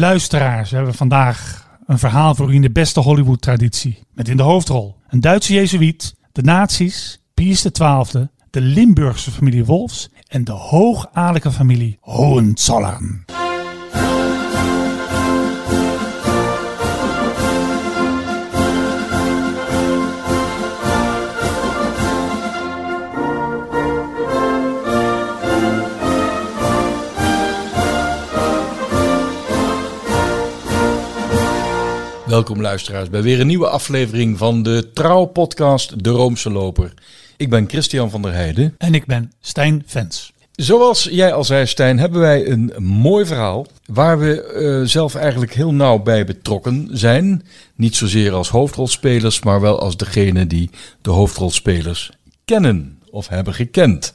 Luisteraars, 0.00 0.70
we 0.70 0.76
hebben 0.76 0.94
vandaag 0.94 1.68
een 1.86 1.98
verhaal 1.98 2.34
voor 2.34 2.50
u 2.50 2.54
in 2.54 2.62
de 2.62 2.70
beste 2.70 3.00
Hollywood-traditie. 3.00 3.98
Met 4.14 4.28
in 4.28 4.36
de 4.36 4.42
hoofdrol 4.42 4.96
een 5.08 5.20
Duitse 5.20 5.52
Jezuïet, 5.54 6.14
de 6.32 6.42
nazi's, 6.42 7.20
Pius 7.34 7.66
XII, 7.72 8.28
de 8.50 8.60
Limburgse 8.60 9.30
familie 9.30 9.64
Wolfs 9.64 10.10
en 10.28 10.44
de 10.44 10.52
hoogadelige 10.52 11.52
familie 11.52 11.98
Hohenzollern. 12.00 13.24
Welkom 32.30 32.60
luisteraars 32.60 33.10
bij 33.10 33.22
weer 33.22 33.40
een 33.40 33.46
nieuwe 33.46 33.68
aflevering 33.68 34.38
van 34.38 34.62
de 34.62 34.90
Trouw-podcast 34.92 36.04
De 36.04 36.10
Roomse 36.10 36.50
Loper. 36.50 36.94
Ik 37.36 37.50
ben 37.50 37.68
Christian 37.68 38.10
van 38.10 38.22
der 38.22 38.32
Heijden. 38.32 38.74
En 38.78 38.94
ik 38.94 39.06
ben 39.06 39.32
Stijn 39.40 39.82
Vens. 39.86 40.32
Zoals 40.52 41.04
jij 41.04 41.32
al 41.32 41.44
zei, 41.44 41.66
Stijn, 41.66 41.98
hebben 41.98 42.20
wij 42.20 42.48
een 42.48 42.72
mooi 42.78 43.26
verhaal 43.26 43.66
waar 43.86 44.18
we 44.18 44.42
eh, 44.42 44.88
zelf 44.88 45.14
eigenlijk 45.14 45.54
heel 45.54 45.74
nauw 45.74 45.98
bij 45.98 46.24
betrokken 46.24 46.88
zijn. 46.92 47.42
Niet 47.74 47.96
zozeer 47.96 48.32
als 48.32 48.48
hoofdrolspelers, 48.48 49.42
maar 49.42 49.60
wel 49.60 49.80
als 49.80 49.96
degene 49.96 50.46
die 50.46 50.70
de 51.00 51.10
hoofdrolspelers 51.10 52.10
kennen 52.44 52.98
of 53.10 53.28
hebben 53.28 53.54
gekend. 53.54 54.14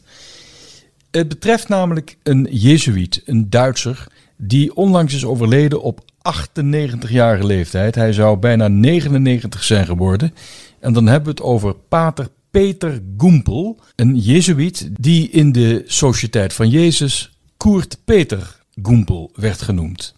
Het 1.12 1.28
betreft 1.28 1.68
namelijk 1.68 2.18
een 2.24 2.48
Jezuïet, 2.52 3.22
een 3.26 3.50
Duitser, 3.50 4.08
die 4.38 4.76
onlangs 4.76 5.14
is 5.14 5.26
overleden 5.26 5.82
op 5.82 6.02
98-jarige 6.34 7.46
leeftijd. 7.46 7.96
Hij 7.96 8.14
zou 8.14 8.38
bijna 8.38 8.68
99 8.68 9.64
zijn 9.64 9.86
geworden. 9.86 10.34
En 10.80 10.94
dan 10.94 11.06
hebben 11.06 11.24
we 11.24 11.42
het 11.42 11.50
over 11.50 11.74
pater 11.74 12.30
Peter 12.52 13.02
Goempel, 13.18 13.80
een 13.96 14.18
jezuïet 14.18 14.90
die 15.00 15.30
in 15.30 15.52
de 15.52 15.84
Sociëteit 15.86 16.54
van 16.54 16.70
Jezus 16.70 17.38
Koert 17.58 17.98
Peter 18.06 18.60
Goempel 18.82 19.32
werd 19.36 19.62
genoemd. 19.62 20.16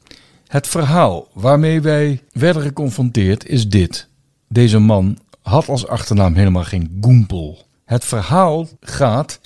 Het 0.47 0.67
verhaal 0.67 1.27
waarmee 1.33 1.81
wij 1.81 2.21
werden 2.31 2.61
geconfronteerd 2.61 3.47
is 3.47 3.69
dit. 3.69 4.07
Deze 4.47 4.79
man 4.79 5.17
had 5.41 5.69
als 5.69 5.87
achternaam 5.87 6.33
helemaal 6.33 6.63
geen 6.63 6.97
Goempel. 7.01 7.65
Het 7.85 8.05
verhaal 8.05 8.67
gaat 8.79 9.39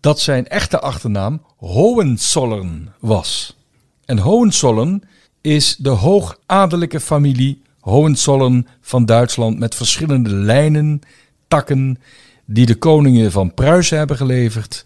dat 0.00 0.20
zijn 0.20 0.48
echte 0.48 0.80
achternaam 0.80 1.42
Hohenzollern 1.56 2.92
was. 3.00 3.56
En 4.04 4.18
Hohenzollern 4.18 5.02
is 5.46 5.76
de 5.78 5.88
hoogadellijke 5.88 7.00
familie 7.00 7.62
Hohenzollern 7.80 8.66
van 8.80 9.04
Duitsland 9.04 9.58
met 9.58 9.74
verschillende 9.74 10.30
lijnen, 10.30 11.00
takken, 11.48 11.98
die 12.44 12.66
de 12.66 12.74
koningen 12.74 13.32
van 13.32 13.54
Pruisen 13.54 13.98
hebben 13.98 14.16
geleverd, 14.16 14.84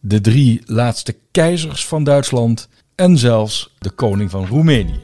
de 0.00 0.20
drie 0.20 0.62
laatste 0.64 1.16
keizers 1.30 1.86
van 1.86 2.04
Duitsland 2.04 2.68
en 2.94 3.18
zelfs 3.18 3.74
de 3.78 3.90
koning 3.90 4.30
van 4.30 4.46
Roemenië. 4.46 5.00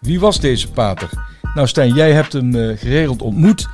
Wie 0.00 0.20
was 0.20 0.40
deze 0.40 0.70
pater? 0.70 1.10
Nou 1.54 1.66
Stijn, 1.66 1.94
jij 1.94 2.12
hebt 2.12 2.32
hem 2.32 2.54
uh, 2.54 2.78
geregeld 2.78 3.22
ontmoet. 3.22 3.68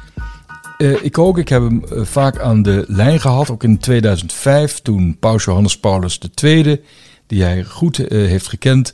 Uh, 0.78 1.04
ik 1.04 1.18
ook. 1.18 1.38
Ik 1.38 1.48
heb 1.48 1.62
hem 1.62 1.84
uh, 1.92 2.04
vaak 2.04 2.38
aan 2.38 2.62
de 2.62 2.84
lijn 2.88 3.20
gehad. 3.20 3.50
Ook 3.50 3.64
in 3.64 3.78
2005, 3.78 4.80
toen 4.80 5.16
Paus 5.18 5.44
Johannes 5.44 5.78
Paulus 5.78 6.18
II, 6.42 6.80
die 7.26 7.42
hij 7.42 7.64
goed 7.64 7.98
uh, 7.98 8.06
heeft 8.08 8.48
gekend, 8.48 8.92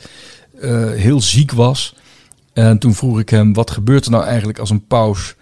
heel 0.95 1.21
ziek 1.21 1.53
was. 1.53 1.95
En 2.53 2.79
toen 2.79 2.95
vroeg 2.95 3.21
ik 3.21 3.29
hem, 3.29 3.53
wat 3.53 3.71
gebeurt 3.71 4.05
er 4.05 4.11
nou 4.11 4.25
eigenlijk 4.25 4.59
als 4.59 4.71
een 4.71 4.87
paus 4.87 5.35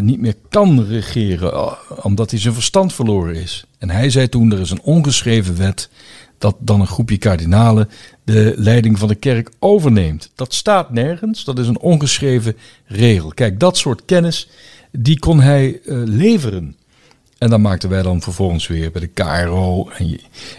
niet 0.00 0.20
meer 0.20 0.34
kan 0.48 0.84
regeren, 0.84 1.76
omdat 2.04 2.30
hij 2.30 2.40
zijn 2.40 2.54
verstand 2.54 2.92
verloren 2.92 3.34
is? 3.34 3.64
En 3.78 3.90
hij 3.90 4.10
zei 4.10 4.28
toen, 4.28 4.52
er 4.52 4.60
is 4.60 4.70
een 4.70 4.82
ongeschreven 4.82 5.56
wet 5.56 5.88
dat 6.38 6.56
dan 6.58 6.80
een 6.80 6.86
groepje 6.86 7.18
kardinalen 7.18 7.88
de 8.24 8.54
leiding 8.56 8.98
van 8.98 9.08
de 9.08 9.14
kerk 9.14 9.50
overneemt. 9.58 10.30
Dat 10.34 10.54
staat 10.54 10.92
nergens, 10.92 11.44
dat 11.44 11.58
is 11.58 11.68
een 11.68 11.78
ongeschreven 11.78 12.56
regel. 12.86 13.30
Kijk, 13.34 13.60
dat 13.60 13.76
soort 13.76 14.04
kennis 14.04 14.48
die 14.98 15.18
kon 15.18 15.40
hij 15.40 15.80
uh, 15.84 16.02
leveren. 16.04 16.76
En 17.38 17.50
daar 17.50 17.60
maakten 17.60 17.88
wij 17.88 18.02
dan 18.02 18.22
vervolgens 18.22 18.66
weer 18.66 18.90
bij 18.90 19.00
de 19.00 19.06
KRO 19.06 19.90
uh, 19.98 20.16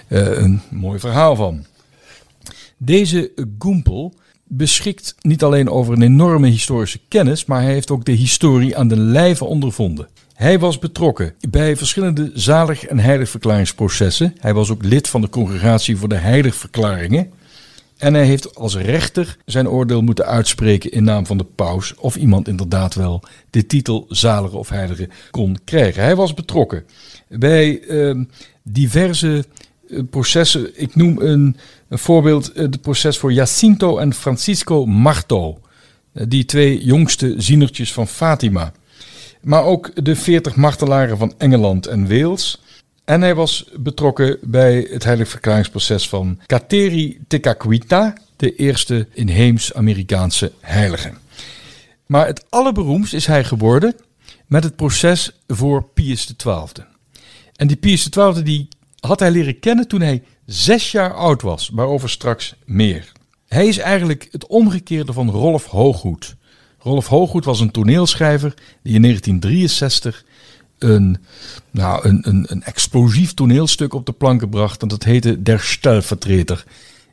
een 0.08 0.62
mooi 0.70 1.00
verhaal 1.00 1.36
van. 1.36 1.66
Deze 2.78 3.32
Goempel 3.58 4.14
beschikt 4.44 5.16
niet 5.22 5.44
alleen 5.44 5.70
over 5.70 5.94
een 5.94 6.02
enorme 6.02 6.48
historische 6.48 7.00
kennis, 7.08 7.46
maar 7.46 7.62
hij 7.62 7.74
heeft 7.74 7.92
ook 7.92 8.06
de 8.06 8.12
historie 8.12 8.78
aan 8.78 8.88
de 8.88 8.98
lijve 8.98 9.46
ondervonden. 9.46 10.08
Hij 10.34 10.60
was 10.60 10.80
betrokken 10.80 11.34
bij 11.50 11.78
verschillende 11.78 12.32
zalig- 12.34 12.86
en 12.86 13.00
heiligverklaringsprocessen. 13.00 14.36
Hij 14.40 14.54
was 14.54 14.70
ook 14.70 14.84
lid 14.84 15.08
van 15.08 15.22
de 15.22 15.30
congregatie 15.30 15.98
voor 15.98 16.10
de 16.10 16.16
heiligverklaringen. 16.16 17.32
En 17.98 18.14
hij 18.14 18.26
heeft 18.26 18.56
als 18.56 18.76
rechter 18.76 19.38
zijn 19.46 19.70
oordeel 19.70 20.02
moeten 20.02 20.26
uitspreken 20.26 20.92
in 20.92 21.04
naam 21.04 21.26
van 21.26 21.38
de 21.38 21.44
paus 21.44 21.96
of 21.96 22.16
iemand 22.16 22.48
inderdaad 22.48 22.96
wel 22.96 23.24
de 23.50 23.66
titel 23.66 24.06
zalige 24.10 24.58
of 24.58 24.70
heilige 24.70 25.10
kon 25.32 25.58
krijgen. 25.64 26.04
Hij 26.04 26.16
was 26.16 26.34
betrokken 26.34 26.86
bij 27.30 27.82
uh, 27.82 28.24
diverse 28.64 29.46
uh, 29.88 30.00
processen. 30.10 30.82
Ik 30.82 30.96
noem 30.96 31.22
een, 31.22 31.58
voorbeeld 31.90 32.52
het 32.54 32.76
uh, 32.76 32.82
proces 32.82 33.18
voor 33.18 33.34
Jacinto 33.34 33.98
en 33.98 34.14
Francisco 34.14 34.86
Marto, 34.86 35.60
uh, 36.14 36.24
die 36.28 36.46
twee 36.46 36.84
jongste 36.84 37.34
zienertjes 37.38 37.94
van 37.94 38.08
Fatima. 38.08 38.74
Maar 39.42 39.64
ook 39.64 40.06
de 40.06 40.16
veertig 40.16 40.56
martelaren 40.56 41.18
van 41.18 41.34
Engeland 41.38 41.86
en 41.86 42.08
Wales. 42.08 42.62
En 43.08 43.22
hij 43.22 43.36
was 43.36 43.66
betrokken 43.74 44.38
bij 44.42 44.88
het 44.90 45.04
heilig 45.04 45.30
verklaringsproces 45.30 46.10
van 46.10 46.40
Kateri 46.46 47.20
Tekakwitha, 47.28 48.14
de 48.36 48.56
eerste 48.56 49.08
inheems-Amerikaanse 49.14 50.52
heilige. 50.60 51.14
Maar 52.06 52.26
het 52.26 52.46
allerberoemdst 52.50 53.14
is 53.14 53.26
hij 53.26 53.44
geworden 53.44 53.96
met 54.46 54.64
het 54.64 54.76
proces 54.76 55.32
voor 55.48 55.84
Pius 55.94 56.34
XII. 56.38 56.86
En 57.56 57.68
die 57.68 57.78
Pius 57.78 58.10
XII 58.10 58.44
die 58.44 58.68
had 59.00 59.20
hij 59.20 59.32
leren 59.32 59.60
kennen 59.60 59.88
toen 59.88 60.02
hij 60.02 60.24
zes 60.46 60.92
jaar 60.92 61.14
oud 61.14 61.42
was, 61.42 61.70
waarover 61.74 62.10
straks 62.10 62.56
meer. 62.66 63.12
Hij 63.48 63.68
is 63.68 63.78
eigenlijk 63.78 64.28
het 64.32 64.48
omgekeerde 64.48 65.14
van 65.14 65.30
Rolf 65.30 65.66
Hooghoed. 65.66 66.36
Rolf 66.80 67.08
Hooghoed 67.08 67.46
was 67.46 67.60
een 67.60 67.72
toneelschrijver 67.72 68.54
die 68.82 68.96
in 68.96 69.02
1963 69.02 70.26
een, 70.80 71.18
nou, 71.72 72.08
een, 72.08 72.20
een, 72.28 72.46
een 72.50 72.64
explosief 72.64 73.34
toneelstuk 73.34 73.94
op 73.94 74.06
de 74.06 74.12
planken 74.12 74.50
bracht. 74.50 74.82
En 74.82 74.88
dat 74.88 75.04
heette 75.04 75.42
Der 75.42 75.60
Stelvertreter. 75.60 76.66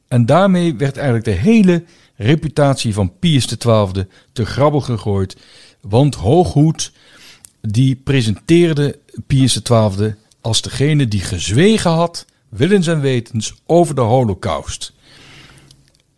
En 0.09 0.27
daarmee 0.27 0.77
werd 0.77 0.97
eigenlijk 0.97 1.27
de 1.27 1.51
hele 1.51 1.85
reputatie 2.17 2.95
van 2.95 3.19
Pius 3.19 3.47
XII 3.47 4.07
te 4.33 4.45
grabbel 4.45 4.81
gegooid. 4.81 5.37
Want 5.81 6.15
Hooghoed 6.15 6.93
die 7.61 7.97
presenteerde 7.97 8.99
Pius 9.27 9.63
XII 9.63 10.15
als 10.41 10.63
degene 10.63 11.09
die 11.09 11.21
gezwegen 11.21 11.91
had, 11.91 12.27
willens 12.49 12.87
en 12.87 13.01
wetens, 13.01 13.55
over 13.67 13.95
de 13.95 14.01
holocaust. 14.01 14.93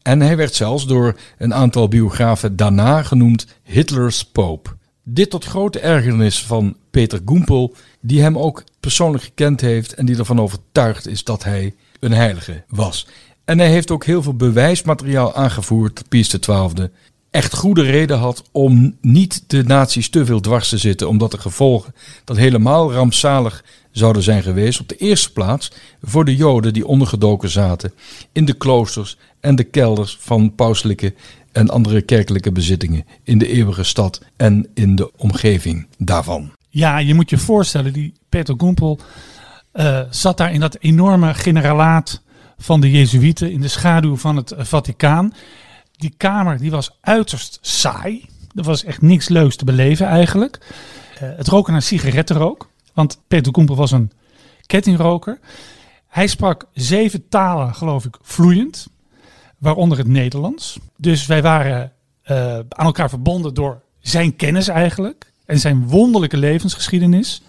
En 0.02 0.20
hij 0.20 0.36
werd 0.36 0.54
zelfs 0.54 0.86
door 0.86 1.16
een 1.38 1.54
aantal 1.54 1.88
biografen 1.88 2.56
daarna 2.56 3.02
genoemd 3.02 3.46
Hitler's 3.62 4.24
Pope. 4.24 4.70
Dit 5.08 5.30
tot 5.30 5.44
grote 5.44 5.80
ergernis 5.80 6.44
van 6.44 6.76
Peter 6.90 7.20
Goempel, 7.24 7.74
die 8.00 8.22
hem 8.22 8.38
ook 8.38 8.64
persoonlijk 8.80 9.24
gekend 9.24 9.60
heeft 9.60 9.94
en 9.94 10.06
die 10.06 10.16
ervan 10.16 10.40
overtuigd 10.40 11.06
is 11.06 11.24
dat 11.24 11.44
hij 11.44 11.74
een 12.00 12.12
heilige 12.12 12.64
was. 12.68 13.06
En 13.44 13.58
hij 13.58 13.68
heeft 13.68 13.90
ook 13.90 14.04
heel 14.04 14.22
veel 14.22 14.34
bewijsmateriaal 14.34 15.34
aangevoerd 15.34 15.96
dat 15.96 16.08
Pius 16.08 16.38
XII 16.38 16.90
echt 17.30 17.54
goede 17.54 17.82
reden 17.82 18.18
had 18.18 18.42
om 18.52 18.96
niet 19.00 19.44
de 19.46 19.64
nazi's 19.64 20.08
te 20.10 20.24
veel 20.24 20.40
dwars 20.40 20.68
te 20.68 20.78
zitten, 20.78 21.08
omdat 21.08 21.30
de 21.30 21.38
gevolgen 21.38 21.94
dat 22.24 22.36
helemaal 22.36 22.92
rampzalig 22.92 23.64
zouden 23.90 24.22
zijn 24.22 24.42
geweest. 24.42 24.80
Op 24.80 24.88
de 24.88 24.96
eerste 24.96 25.32
plaats 25.32 25.72
voor 26.02 26.24
de 26.24 26.36
Joden 26.36 26.72
die 26.72 26.86
ondergedoken 26.86 27.48
zaten 27.48 27.92
in 28.32 28.44
de 28.44 28.54
kloosters 28.54 29.18
en 29.40 29.56
de 29.56 29.64
kelders 29.64 30.16
van 30.20 30.54
pauselijke 30.54 31.14
en 31.56 31.70
andere 31.70 32.02
kerkelijke 32.02 32.52
bezittingen 32.52 33.04
in 33.22 33.38
de 33.38 33.48
eeuwige 33.48 33.82
stad 33.82 34.22
en 34.36 34.68
in 34.74 34.94
de 34.94 35.12
omgeving 35.16 35.86
daarvan. 35.98 36.50
Ja, 36.68 36.98
je 36.98 37.14
moet 37.14 37.30
je 37.30 37.38
voorstellen, 37.38 37.92
die 37.92 38.12
Peter 38.28 38.54
Goempel 38.58 39.00
uh, 39.72 40.00
zat 40.10 40.36
daar 40.36 40.52
in 40.52 40.60
dat 40.60 40.76
enorme 40.80 41.34
generalaat 41.34 42.22
van 42.58 42.80
de 42.80 42.90
Jezuïeten 42.90 43.52
in 43.52 43.60
de 43.60 43.68
schaduw 43.68 44.16
van 44.16 44.36
het 44.36 44.54
Vaticaan. 44.56 45.34
Die 45.96 46.14
kamer 46.16 46.58
die 46.58 46.70
was 46.70 46.98
uiterst 47.00 47.58
saai. 47.60 48.24
Er 48.54 48.62
was 48.62 48.84
echt 48.84 49.02
niks 49.02 49.28
leuks 49.28 49.56
te 49.56 49.64
beleven 49.64 50.06
eigenlijk. 50.06 50.58
Uh, 51.22 51.28
het 51.36 51.48
roken 51.48 51.72
naar 51.72 51.82
sigarettenrook. 51.82 52.70
Want 52.94 53.20
Peter 53.28 53.54
Goempel 53.54 53.76
was 53.76 53.90
een 53.90 54.10
kettingroker. 54.66 55.38
Hij 56.08 56.26
sprak 56.26 56.66
zeven 56.72 57.28
talen, 57.28 57.74
geloof 57.74 58.04
ik, 58.04 58.16
vloeiend. 58.22 58.88
Waaronder 59.58 59.98
het 59.98 60.08
Nederlands. 60.08 60.78
Dus 60.96 61.26
wij 61.26 61.42
waren 61.42 61.92
uh, 62.30 62.54
aan 62.54 62.86
elkaar 62.86 63.08
verbonden 63.08 63.54
door 63.54 63.82
zijn 64.00 64.36
kennis 64.36 64.68
eigenlijk. 64.68 65.32
En 65.46 65.58
zijn 65.58 65.88
wonderlijke 65.88 66.36
levensgeschiedenis. 66.36 67.42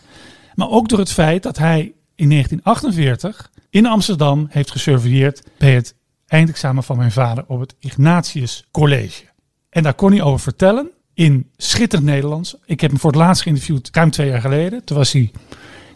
Maar 0.55 0.69
ook 0.69 0.89
door 0.89 0.99
het 0.99 1.11
feit 1.11 1.43
dat 1.43 1.57
hij 1.57 1.93
in 2.15 2.29
1948 2.29 3.51
in 3.69 3.85
Amsterdam 3.85 4.47
heeft 4.49 4.71
gesurveilleerd 4.71 5.43
bij 5.57 5.73
het 5.73 5.95
eindexamen 6.27 6.83
van 6.83 6.97
mijn 6.97 7.11
vader 7.11 7.43
op 7.47 7.59
het 7.59 7.75
Ignatius 7.79 8.67
College. 8.71 9.23
En 9.69 9.83
daar 9.83 9.93
kon 9.93 10.11
hij 10.11 10.21
over 10.21 10.39
vertellen 10.39 10.91
in 11.13 11.49
schitterend 11.55 12.09
Nederlands. 12.09 12.55
Ik 12.65 12.81
heb 12.81 12.89
hem 12.89 12.99
voor 12.99 13.11
het 13.11 13.19
laatst 13.19 13.41
geïnterviewd, 13.41 13.89
ruim 13.91 14.11
twee 14.11 14.29
jaar 14.29 14.41
geleden. 14.41 14.83
Toen 14.83 14.97
was 14.97 15.11
hij, 15.11 15.31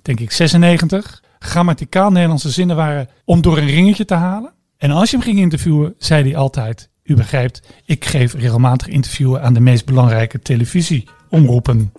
denk 0.02 0.19
ik, 0.19 0.31
96. 0.31 1.24
Grammaticaal 1.40 2.12
Nederlandse 2.12 2.50
zinnen 2.50 2.75
waren 2.75 3.10
om 3.25 3.42
door 3.42 3.58
een 3.58 3.66
ringetje 3.66 4.06
te 4.06 4.13
halen. 4.13 4.54
En 4.81 4.92
als 4.92 5.10
je 5.10 5.18
hem 5.18 5.25
ging 5.25 5.39
interviewen, 5.39 5.95
zei 5.98 6.24
hij 6.24 6.36
altijd: 6.36 6.89
U 7.04 7.16
begrijpt, 7.16 7.62
ik 7.86 8.06
geef 8.06 8.33
regelmatig 8.33 8.88
interviewen 8.88 9.42
aan 9.42 9.54
de 9.54 9.60
meest 9.60 9.86
belangrijke 9.86 10.39
televisieomroepen. 10.39 11.94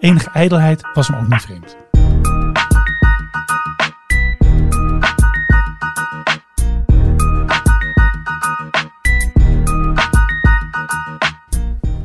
Enige 0.00 0.30
ijdelheid 0.30 0.80
was 0.94 1.08
hem 1.08 1.16
ook 1.16 1.28
niet 1.28 1.40
vreemd. 1.40 1.76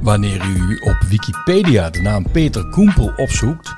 Wanneer 0.02 0.46
u 0.46 0.76
op 0.76 0.98
Wikipedia 1.10 1.90
de 1.90 2.02
naam 2.02 2.32
Peter 2.32 2.70
Koempel 2.70 3.14
opzoekt, 3.16 3.76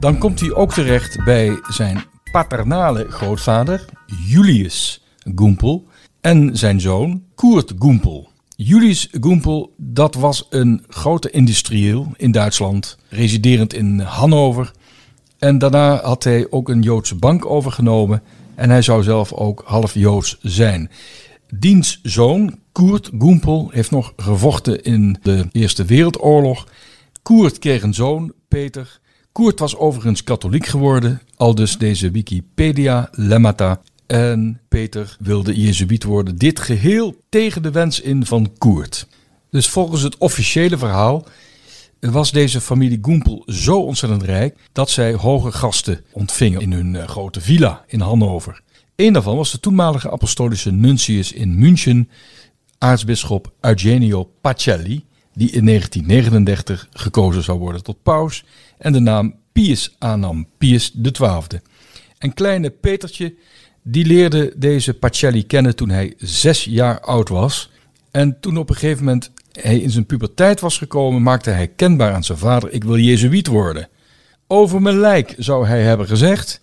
dan 0.00 0.18
komt 0.18 0.40
u 0.40 0.56
ook 0.56 0.72
terecht 0.72 1.24
bij 1.24 1.58
zijn 1.68 2.04
paternale 2.32 3.10
grootvader 3.10 3.84
Julius 4.06 5.03
Goempel 5.34 5.84
en 6.20 6.56
zijn 6.56 6.80
zoon 6.80 7.22
Koert 7.34 7.72
Goempel. 7.78 8.28
Julius 8.56 9.08
Goempel, 9.20 9.74
dat 9.76 10.14
was 10.14 10.46
een 10.50 10.84
grote 10.88 11.30
industrieel 11.30 12.12
in 12.16 12.30
Duitsland, 12.30 12.98
residerend 13.08 13.74
in 13.74 14.00
Hannover. 14.00 14.72
En 15.38 15.58
daarna 15.58 16.00
had 16.02 16.24
hij 16.24 16.46
ook 16.50 16.68
een 16.68 16.82
Joodse 16.82 17.14
bank 17.14 17.46
overgenomen 17.46 18.22
en 18.54 18.70
hij 18.70 18.82
zou 18.82 19.02
zelf 19.02 19.32
ook 19.32 19.62
half 19.66 19.94
Joods 19.94 20.38
zijn. 20.40 20.90
Diens 21.54 22.00
zoon, 22.02 22.58
Koert 22.72 23.10
Goempel, 23.18 23.70
heeft 23.72 23.90
nog 23.90 24.12
gevochten 24.16 24.82
in 24.82 25.16
de 25.22 25.48
Eerste 25.52 25.84
Wereldoorlog. 25.84 26.66
Koert 27.22 27.58
kreeg 27.58 27.82
een 27.82 27.94
zoon, 27.94 28.32
Peter. 28.48 29.00
Koert 29.32 29.58
was 29.58 29.76
overigens 29.76 30.24
katholiek 30.24 30.66
geworden, 30.66 31.20
al 31.36 31.54
dus 31.54 31.78
deze 31.78 32.10
Wikipedia 32.10 33.08
lemmata. 33.12 33.80
En 34.06 34.60
Peter 34.68 35.16
wilde 35.20 35.60
Jezuïet 35.60 36.04
worden. 36.04 36.36
Dit 36.36 36.60
geheel 36.60 37.16
tegen 37.28 37.62
de 37.62 37.70
wens 37.70 38.00
in 38.00 38.26
van 38.26 38.52
Koert. 38.58 39.06
Dus 39.50 39.68
volgens 39.68 40.02
het 40.02 40.18
officiële 40.18 40.78
verhaal 40.78 41.26
was 42.00 42.32
deze 42.32 42.60
familie 42.60 42.98
Goempel 43.02 43.42
zo 43.46 43.80
ontzettend 43.80 44.22
rijk 44.22 44.56
dat 44.72 44.90
zij 44.90 45.14
hoge 45.14 45.52
gasten 45.52 46.04
ontvingen 46.10 46.60
in 46.60 46.72
hun 46.72 46.96
eh, 46.96 47.08
grote 47.08 47.40
villa 47.40 47.84
in 47.86 48.00
Hannover. 48.00 48.62
Een 48.96 49.12
daarvan 49.12 49.36
was 49.36 49.50
de 49.50 49.60
toenmalige 49.60 50.10
apostolische 50.10 50.70
nuntius 50.70 51.32
in 51.32 51.58
München, 51.58 52.10
aartsbisschop 52.78 53.52
Eugenio 53.60 54.30
Pacelli, 54.40 55.04
die 55.34 55.50
in 55.50 55.64
1939 55.64 56.88
gekozen 56.92 57.42
zou 57.42 57.58
worden 57.58 57.82
tot 57.82 58.02
paus 58.02 58.44
en 58.78 58.92
de 58.92 59.00
naam 59.00 59.34
Pius 59.52 59.96
aannam, 59.98 60.46
Pius 60.58 60.94
XII. 61.02 61.60
En 62.18 62.34
kleine 62.34 62.70
Petertje, 62.70 63.34
die 63.86 64.04
leerde 64.04 64.52
deze 64.56 64.94
Pacelli 64.94 65.46
kennen 65.46 65.76
toen 65.76 65.88
hij 65.88 66.14
zes 66.18 66.64
jaar 66.64 67.00
oud 67.00 67.28
was. 67.28 67.70
En 68.10 68.40
toen 68.40 68.56
op 68.56 68.68
een 68.68 68.76
gegeven 68.76 69.04
moment 69.04 69.30
hij 69.52 69.78
in 69.78 69.90
zijn 69.90 70.06
puberteit 70.06 70.60
was 70.60 70.78
gekomen, 70.78 71.22
maakte 71.22 71.50
hij 71.50 71.68
kenbaar 71.68 72.12
aan 72.12 72.24
zijn 72.24 72.38
vader: 72.38 72.72
Ik 72.72 72.84
wil 72.84 72.98
Jezuïet 72.98 73.46
worden. 73.46 73.88
Over 74.46 74.82
mijn 74.82 74.98
lijk, 74.98 75.34
zou 75.38 75.66
hij 75.66 75.82
hebben 75.82 76.06
gezegd. 76.06 76.60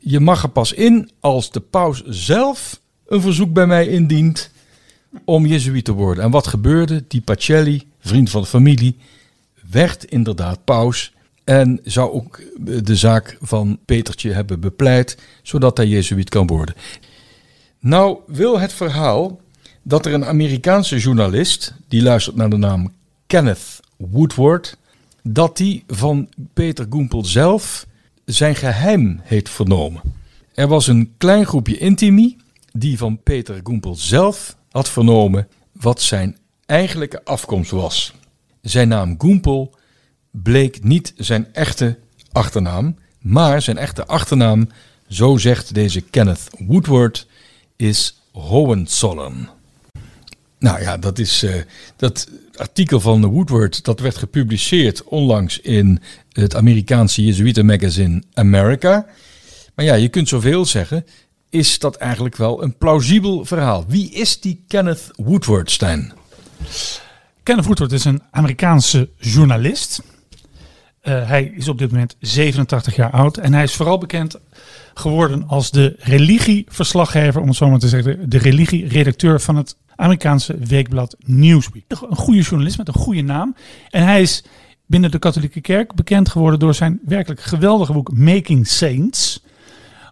Je 0.00 0.20
mag 0.20 0.42
er 0.42 0.48
pas 0.48 0.72
in 0.72 1.10
als 1.20 1.50
de 1.50 1.60
paus 1.60 2.02
zelf 2.04 2.80
een 3.06 3.20
verzoek 3.20 3.52
bij 3.52 3.66
mij 3.66 3.88
indient 3.88 4.50
om 5.24 5.46
Jezuïet 5.46 5.84
te 5.84 5.92
worden. 5.92 6.24
En 6.24 6.30
wat 6.30 6.46
gebeurde? 6.46 7.04
Die 7.08 7.20
Pacelli, 7.20 7.82
vriend 8.00 8.30
van 8.30 8.40
de 8.40 8.46
familie, 8.46 8.96
werd 9.70 10.04
inderdaad 10.04 10.64
paus. 10.64 11.14
En 11.46 11.80
zou 11.84 12.12
ook 12.12 12.40
de 12.82 12.96
zaak 12.96 13.38
van 13.40 13.78
Petertje 13.84 14.32
hebben 14.32 14.60
bepleit, 14.60 15.18
zodat 15.42 15.76
hij 15.76 15.86
Jezuïet 15.86 16.28
kan 16.28 16.46
worden. 16.46 16.74
Nou 17.78 18.18
wil 18.26 18.58
het 18.58 18.72
verhaal 18.72 19.40
dat 19.82 20.06
er 20.06 20.14
een 20.14 20.24
Amerikaanse 20.24 20.98
journalist, 20.98 21.74
die 21.88 22.02
luistert 22.02 22.36
naar 22.36 22.50
de 22.50 22.56
naam 22.56 22.92
Kenneth 23.26 23.80
Woodward, 23.96 24.76
dat 25.22 25.56
die 25.56 25.84
van 25.86 26.28
Peter 26.52 26.86
Goempel 26.90 27.24
zelf 27.24 27.86
zijn 28.24 28.54
geheim 28.54 29.20
heeft 29.22 29.48
vernomen. 29.48 30.02
Er 30.54 30.68
was 30.68 30.86
een 30.86 31.14
klein 31.18 31.46
groepje 31.46 31.78
intimi 31.78 32.36
die 32.72 32.98
van 32.98 33.22
Peter 33.22 33.60
Goempel 33.62 33.94
zelf 33.94 34.56
had 34.70 34.88
vernomen 34.88 35.48
wat 35.72 36.02
zijn 36.02 36.36
eigenlijke 36.66 37.24
afkomst 37.24 37.70
was. 37.70 38.14
Zijn 38.60 38.88
naam 38.88 39.14
Goempel 39.18 39.74
bleek 40.42 40.84
niet 40.84 41.12
zijn 41.16 41.54
echte 41.54 41.98
achternaam, 42.32 42.96
maar 43.20 43.62
zijn 43.62 43.78
echte 43.78 44.06
achternaam, 44.06 44.68
zo 45.08 45.36
zegt 45.36 45.74
deze 45.74 46.00
Kenneth 46.00 46.48
Woodward, 46.58 47.26
is 47.76 48.20
Hohenzollern. 48.32 49.48
Nou 50.58 50.80
ja, 50.80 50.96
dat 50.98 51.18
is 51.18 51.42
uh, 51.42 51.54
dat 51.96 52.28
artikel 52.56 53.00
van 53.00 53.26
Woodward, 53.26 53.84
dat 53.84 54.00
werd 54.00 54.16
gepubliceerd 54.16 55.04
onlangs 55.04 55.60
in 55.60 56.00
het 56.32 56.54
Amerikaanse 56.54 57.24
Jesuiten 57.24 57.66
magazine 57.66 58.22
America. 58.34 59.06
Maar 59.74 59.84
ja, 59.84 59.94
je 59.94 60.08
kunt 60.08 60.28
zoveel 60.28 60.64
zeggen. 60.64 61.06
Is 61.50 61.78
dat 61.78 61.96
eigenlijk 61.96 62.36
wel 62.36 62.62
een 62.62 62.76
plausibel 62.76 63.44
verhaal? 63.44 63.84
Wie 63.88 64.10
is 64.10 64.40
die 64.40 64.64
Kenneth 64.68 65.10
Woodward, 65.16 65.70
Stijn? 65.70 66.12
Kenneth 67.42 67.66
Woodward 67.66 67.92
is 67.92 68.04
een 68.04 68.22
Amerikaanse 68.30 69.08
journalist. 69.18 70.02
Uh, 71.08 71.28
hij 71.28 71.44
is 71.44 71.68
op 71.68 71.78
dit 71.78 71.90
moment 71.90 72.16
87 72.20 72.96
jaar 72.96 73.10
oud 73.10 73.36
en 73.36 73.52
hij 73.54 73.62
is 73.62 73.74
vooral 73.74 73.98
bekend 73.98 74.38
geworden 74.94 75.48
als 75.48 75.70
de 75.70 75.96
religieverslaggever, 75.98 77.40
om 77.40 77.48
het 77.48 77.56
zo 77.56 77.70
maar 77.70 77.78
te 77.78 77.88
zeggen, 77.88 78.30
de 78.30 78.38
religieredacteur 78.38 79.40
van 79.40 79.56
het 79.56 79.76
Amerikaanse 79.96 80.56
weekblad 80.58 81.16
Newsweek. 81.24 81.84
Een 81.88 82.16
goede 82.16 82.40
journalist 82.40 82.78
met 82.78 82.88
een 82.88 82.94
goede 82.94 83.22
naam. 83.22 83.56
En 83.90 84.02
hij 84.02 84.22
is 84.22 84.44
binnen 84.86 85.10
de 85.10 85.18
katholieke 85.18 85.60
kerk 85.60 85.94
bekend 85.94 86.28
geworden 86.28 86.58
door 86.58 86.74
zijn 86.74 87.00
werkelijk 87.04 87.40
geweldige 87.40 87.92
boek 87.92 88.12
Making 88.12 88.66
Saints. 88.66 89.44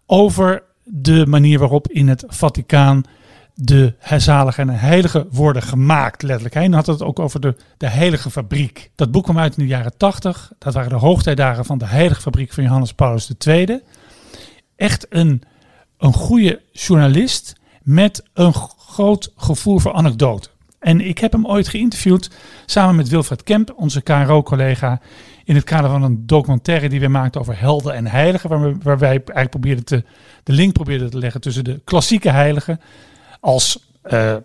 Over 0.06 0.62
de 0.84 1.26
manier 1.26 1.58
waarop 1.58 1.88
in 1.88 2.08
het 2.08 2.24
Vaticaan 2.26 3.04
de 3.54 3.94
zalige 4.16 4.60
en 4.60 4.68
heilige 4.68 5.26
worden 5.30 5.62
gemaakt, 5.62 6.22
letterlijk. 6.22 6.54
Hij 6.54 6.68
had 6.68 6.86
het 6.86 7.02
ook 7.02 7.18
over 7.18 7.40
de, 7.40 7.56
de 7.76 7.88
heilige 7.88 8.30
fabriek. 8.30 8.90
Dat 8.94 9.10
boek 9.10 9.24
kwam 9.24 9.38
uit 9.38 9.56
in 9.56 9.62
de 9.62 9.68
jaren 9.68 9.96
80. 9.96 10.52
Dat 10.58 10.74
waren 10.74 10.88
de 10.88 10.94
hoogtijdagen 10.94 11.64
van 11.64 11.78
de 11.78 11.86
heilige 11.86 12.20
fabriek 12.20 12.52
van 12.52 12.64
Johannes 12.64 12.92
Paulus 12.92 13.30
II. 13.46 13.80
Echt 14.76 15.06
een, 15.08 15.42
een 15.98 16.12
goede 16.12 16.60
journalist 16.72 17.56
met 17.82 18.22
een 18.32 18.54
groot 18.78 19.32
gevoel 19.36 19.78
voor 19.78 19.92
anekdote. 19.92 20.48
En 20.78 21.00
ik 21.00 21.18
heb 21.18 21.32
hem 21.32 21.46
ooit 21.46 21.68
geïnterviewd 21.68 22.30
samen 22.66 22.96
met 22.96 23.08
Wilfred 23.08 23.42
Kemp, 23.42 23.74
onze 23.76 24.02
KRO-collega, 24.02 25.00
in 25.44 25.54
het 25.54 25.64
kader 25.64 25.90
van 25.90 26.02
een 26.02 26.26
documentaire 26.26 26.88
die 26.88 27.00
we 27.00 27.08
maakten 27.08 27.40
over 27.40 27.58
helden 27.58 27.94
en 27.94 28.06
heiligen, 28.06 28.48
waar, 28.48 28.78
we, 28.78 28.96
wij 28.96 29.08
eigenlijk 29.10 29.50
probeerden 29.50 29.84
te, 29.84 30.04
de 30.42 30.52
link 30.52 30.72
probeerden 30.72 31.10
te 31.10 31.18
leggen 31.18 31.40
tussen 31.40 31.64
de 31.64 31.80
klassieke 31.84 32.30
heiligen 32.30 32.80
als 33.44 33.78
uh, 34.04 34.36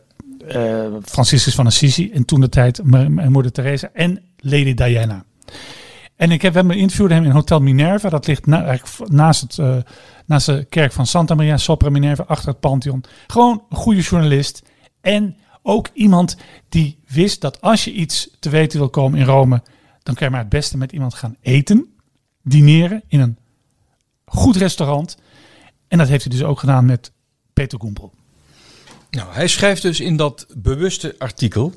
Franciscus 1.03 1.55
van 1.55 1.65
Assisi 1.65 2.11
en 2.11 2.25
toen 2.25 2.39
de 2.39 2.49
tijd 2.49 2.81
moeder 3.29 3.51
Teresa 3.51 3.89
en 3.93 4.23
Lady 4.37 4.73
Diana. 4.73 5.25
En 6.15 6.31
ik 6.31 6.41
heb 6.41 6.53
hem 6.53 6.71
interviewd 6.71 7.09
hem 7.09 7.23
in 7.23 7.31
Hotel 7.31 7.59
Minerva. 7.61 8.09
Dat 8.09 8.27
ligt 8.27 8.45
naast, 9.05 9.41
het, 9.41 9.57
uh, 9.57 9.75
naast 10.25 10.45
de 10.45 10.65
kerk 10.69 10.91
van 10.91 11.05
Santa 11.05 11.35
Maria 11.35 11.57
Sopra 11.57 11.89
Minerva, 11.89 12.23
achter 12.27 12.49
het 12.49 12.59
Pantheon. 12.59 13.03
Gewoon 13.27 13.63
een 13.69 13.77
goede 13.77 14.01
journalist. 14.01 14.63
En 15.01 15.35
ook 15.61 15.89
iemand 15.93 16.37
die 16.69 16.99
wist 17.07 17.41
dat 17.41 17.61
als 17.61 17.83
je 17.83 17.91
iets 17.91 18.29
te 18.39 18.49
weten 18.49 18.79
wil 18.79 18.89
komen 18.89 19.19
in 19.19 19.25
Rome, 19.25 19.61
dan 20.03 20.15
kan 20.15 20.27
je 20.27 20.33
maar 20.33 20.41
het 20.41 20.49
beste 20.49 20.77
met 20.77 20.91
iemand 20.91 21.13
gaan 21.13 21.35
eten, 21.41 21.93
dineren 22.43 23.03
in 23.07 23.19
een 23.19 23.37
goed 24.25 24.55
restaurant. 24.55 25.17
En 25.87 25.97
dat 25.97 26.07
heeft 26.07 26.23
hij 26.23 26.37
dus 26.37 26.43
ook 26.43 26.59
gedaan 26.59 26.85
met 26.85 27.11
Peter 27.53 27.79
Goempel. 27.79 28.17
Nou, 29.09 29.33
hij 29.33 29.47
schrijft 29.47 29.81
dus 29.81 29.99
in 29.99 30.15
dat 30.15 30.45
bewuste 30.57 31.15
artikel 31.17 31.73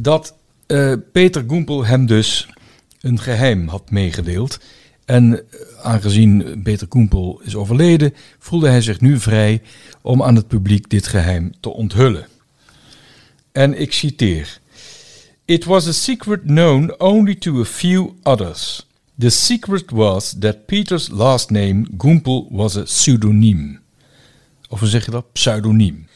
dat 0.00 0.34
uh, 0.66 0.92
Peter 1.12 1.44
Goempel 1.46 1.84
hem 1.84 2.06
dus 2.06 2.48
een 3.00 3.20
geheim 3.20 3.68
had 3.68 3.90
meegedeeld. 3.90 4.60
En 5.04 5.38
eh, 5.38 5.60
aangezien 5.82 6.60
Peter 6.62 6.86
Koempel 6.86 7.40
is 7.44 7.54
overleden, 7.54 8.14
voelde 8.38 8.68
hij 8.68 8.80
zich 8.80 9.00
nu 9.00 9.18
vrij 9.18 9.62
om 10.02 10.22
aan 10.22 10.36
het 10.36 10.48
publiek 10.48 10.90
dit 10.90 11.06
geheim 11.06 11.52
te 11.60 11.68
onthullen. 11.68 12.26
En 13.52 13.80
ik 13.80 13.92
citeer: 13.92 14.60
It 15.44 15.64
was 15.64 15.86
a 15.86 15.92
secret 15.92 16.42
known 16.42 16.94
only 16.98 17.34
to 17.34 17.60
a 17.60 17.64
few 17.64 18.14
others. 18.22 18.86
The 19.18 19.30
secret 19.30 19.90
was 19.90 20.34
that 20.38 20.66
Peter's 20.66 21.08
last 21.08 21.50
name, 21.50 21.86
Gumpel, 21.98 22.48
was 22.50 22.76
a 22.76 22.82
pseudoniem. 22.82 23.80
Of 24.68 24.80
hoe 24.80 24.88
zeg 24.88 25.04
je 25.04 25.10
dat? 25.10 25.32
Pseudoniem. 25.32 26.06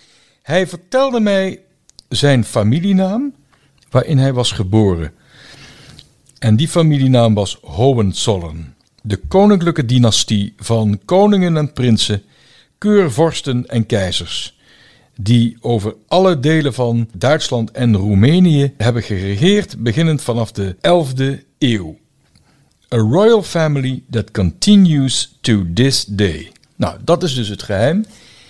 Hij 0.49 0.67
vertelde 0.67 1.21
mij 1.21 1.61
zijn 2.09 2.45
familienaam, 2.45 3.35
waarin 3.90 4.19
hij 4.19 4.33
was 4.33 4.52
geboren. 4.52 5.12
En 6.38 6.57
die 6.57 6.69
familienaam 6.69 7.35
was 7.35 7.59
Hohenzollern. 7.62 8.75
De 9.02 9.17
koninklijke 9.17 9.85
dynastie 9.85 10.55
van 10.57 11.00
koningen 11.05 11.57
en 11.57 11.73
prinsen, 11.73 12.23
keurvorsten 12.78 13.67
en 13.67 13.87
keizers 13.87 14.59
die 15.17 15.57
over 15.61 15.95
alle 16.07 16.40
delen 16.40 16.75
van 16.75 17.09
Duitsland 17.12 17.71
en 17.71 17.97
Roemenië 17.97 18.75
hebben 18.76 19.02
geregeerd, 19.02 19.83
beginnend 19.83 20.23
vanaf 20.23 20.52
de 20.52 20.76
11e 20.76 21.45
eeuw. 21.59 21.99
A 22.95 22.97
royal 22.97 23.43
family 23.43 24.02
that 24.11 24.31
continues 24.31 25.38
to 25.40 25.64
this 25.75 26.05
day. 26.05 26.52
Nou, 26.76 26.99
dat 27.05 27.23
is 27.23 27.35
dus 27.35 27.49
het 27.49 27.62
geheim. 27.62 28.05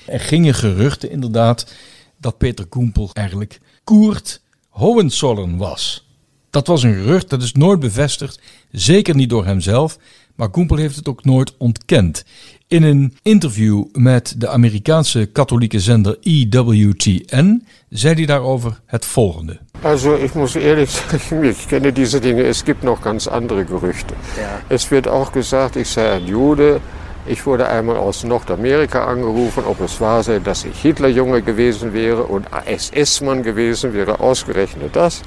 Er 0.09 0.21
gingen 0.21 0.55
geruchten 0.55 1.11
inderdaad 1.11 1.75
dat 2.21 2.39
Peter 2.39 2.67
Koempel 2.67 3.11
eigenlijk 3.13 3.61
Koert 3.85 4.41
Hohenzollern 4.69 5.57
was. 5.57 6.07
Dat 6.51 6.67
was 6.67 6.83
een 6.83 6.95
gerucht, 6.95 7.31
dat 7.31 7.43
is 7.43 7.53
nooit 7.53 7.81
bevestigd, 7.81 8.41
zeker 8.71 9.15
niet 9.15 9.31
door 9.31 9.45
hemzelf, 9.45 9.99
maar 10.35 10.49
Koempel 10.49 10.77
heeft 10.77 10.97
het 10.97 11.09
ook 11.09 11.25
nooit 11.25 11.55
ontkend. 11.57 12.25
In 12.69 12.83
een 12.83 13.17
interview 13.23 13.85
met 13.93 14.35
de 14.37 14.49
Amerikaanse 14.49 15.27
katholieke 15.27 15.81
zender 15.81 16.19
EWTN 16.21 17.67
zei 17.89 18.15
hij 18.15 18.27
daarover 18.27 18.81
het 18.87 19.05
volgende. 19.05 19.59
Also 19.83 20.17
ich 20.17 20.35
muss 20.35 20.55
ehrlich 20.55 20.91
sagen, 20.91 21.45
ich 21.45 21.67
kenne 21.67 21.93
diese 21.93 22.21
Dinge, 22.21 22.43
es 22.43 22.65
gibt 22.65 22.83
noch 22.83 23.01
ganz 23.03 23.27
andere 23.27 23.65
Gerüchte. 23.65 24.15
Ja. 24.37 24.63
Es 24.69 24.91
wird 24.91 25.07
auch 25.07 25.33
gesagt, 25.33 25.77
ich 25.77 25.89
sei 25.89 26.11
ein 26.11 26.27
Jude. 26.27 26.81
Ich 27.31 27.45
wurde 27.45 27.69
einmal 27.69 27.99
aus 27.99 28.25
Nordamerika 28.25 29.05
angerufen, 29.05 29.65
ob 29.67 29.83
es 29.83 30.01
wahr 30.01 30.23
sei, 30.23 30.39
dass 30.39 30.65
ich 30.65 30.81
Hitlerjunge 30.81 31.43
gewesen 31.43 31.93
wäre 31.93 32.23
und 32.23 32.47
SS-Mann 32.65 33.43
gewesen 33.43 33.93
wäre, 33.93 34.21
ausgerechnet 34.21 34.97
das. 34.97 35.21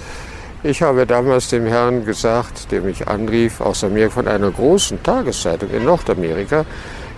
Ich 0.64 0.82
habe 0.82 1.06
damals 1.06 1.50
dem 1.50 1.68
Herrn 1.68 2.04
gesagt, 2.04 2.72
der 2.72 2.82
mich 2.82 3.08
anrief, 3.08 3.62
aus 3.62 3.84
Amerika, 3.84 4.16
von 4.16 4.28
einer 4.28 4.50
großen 4.50 5.04
Tageszeitung 5.04 5.70
in 5.70 5.86
Nordamerika, 5.86 6.66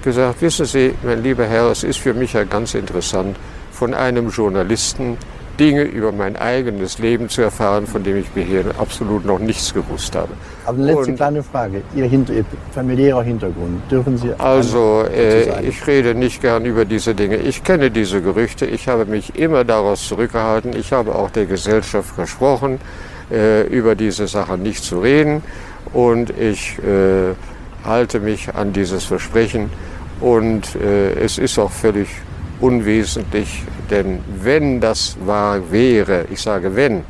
gesagt, 0.03 0.41
wissen 0.41 0.65
Sie, 0.65 0.93
mein 1.01 1.23
lieber 1.23 1.45
Herr, 1.45 1.71
es 1.71 1.85
ist 1.85 1.99
für 1.99 2.13
mich 2.13 2.33
ja 2.33 2.43
ganz 2.43 2.73
interessant, 2.73 3.37
von 3.71 3.93
einem 3.93 4.31
Journalisten 4.31 5.17
Dinge 5.59 5.83
über 5.83 6.11
mein 6.11 6.35
eigenes 6.35 6.97
Leben 6.97 7.29
zu 7.29 7.41
erfahren, 7.41 7.85
von 7.85 8.03
dem 8.03 8.17
ich 8.17 8.29
bisher 8.29 8.65
absolut 8.79 9.25
noch 9.25 9.39
nichts 9.39 9.73
gewusst 9.73 10.15
habe. 10.15 10.29
Aber 10.65 10.77
eine 10.77 10.87
letzte 10.87 11.11
Und, 11.11 11.15
kleine 11.15 11.43
Frage, 11.43 11.81
Ihr, 11.95 12.05
Hinter 12.05 12.33
Ihr, 12.33 12.45
familiärer 12.73 13.23
Hintergrund, 13.23 13.79
dürfen 13.91 14.17
Sie... 14.17 14.31
Also, 14.39 15.03
äh, 15.13 15.67
ich 15.67 15.85
rede 15.85 16.15
nicht 16.15 16.41
gern 16.41 16.65
über 16.65 16.85
diese 16.85 17.13
Dinge. 17.13 17.37
Ich 17.37 17.63
kenne 17.63 17.91
diese 17.91 18.21
Gerüchte, 18.21 18.65
ich 18.65 18.87
habe 18.87 19.05
mich 19.05 19.37
immer 19.37 19.63
daraus 19.63 20.07
zurückgehalten. 20.07 20.75
Ich 20.75 20.91
habe 20.91 21.13
auch 21.13 21.29
der 21.29 21.45
Gesellschaft 21.45 22.15
versprochen, 22.15 22.79
äh, 23.31 23.67
über 23.67 23.95
diese 23.95 24.27
Sache 24.27 24.57
nicht 24.57 24.83
zu 24.83 25.01
reden. 25.01 25.43
Und 25.93 26.31
ich 26.31 26.79
äh, 26.79 27.35
halte 27.85 28.19
mich 28.19 28.55
an 28.55 28.73
dieses 28.73 29.03
Versprechen. 29.03 29.69
Und 30.19 30.75
äh, 30.75 31.13
es 31.13 31.37
ist 31.37 31.59
auch 31.59 31.71
völlig 31.71 32.07
unwesentlich, 32.63 33.63
denn 33.89 34.19
wenn 34.41 34.79
das 34.79 35.17
wahr 35.25 35.59
wäre, 35.69 36.25
ich 36.31 36.41
sage 36.41 36.73
wenn 36.75 37.03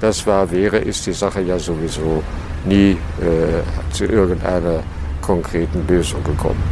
das 0.00 0.24
wahr 0.26 0.50
wäre, 0.50 0.78
ist 0.78 1.04
die 1.06 1.12
Sache 1.12 1.40
ja 1.40 1.58
sowieso 1.58 2.22
nie 2.64 2.92
äh, 2.92 3.92
zu 3.92 4.04
irgendeiner 4.04 4.82
konkreten 5.20 5.84
Lösung 5.88 6.22
gekommen. 6.22 6.62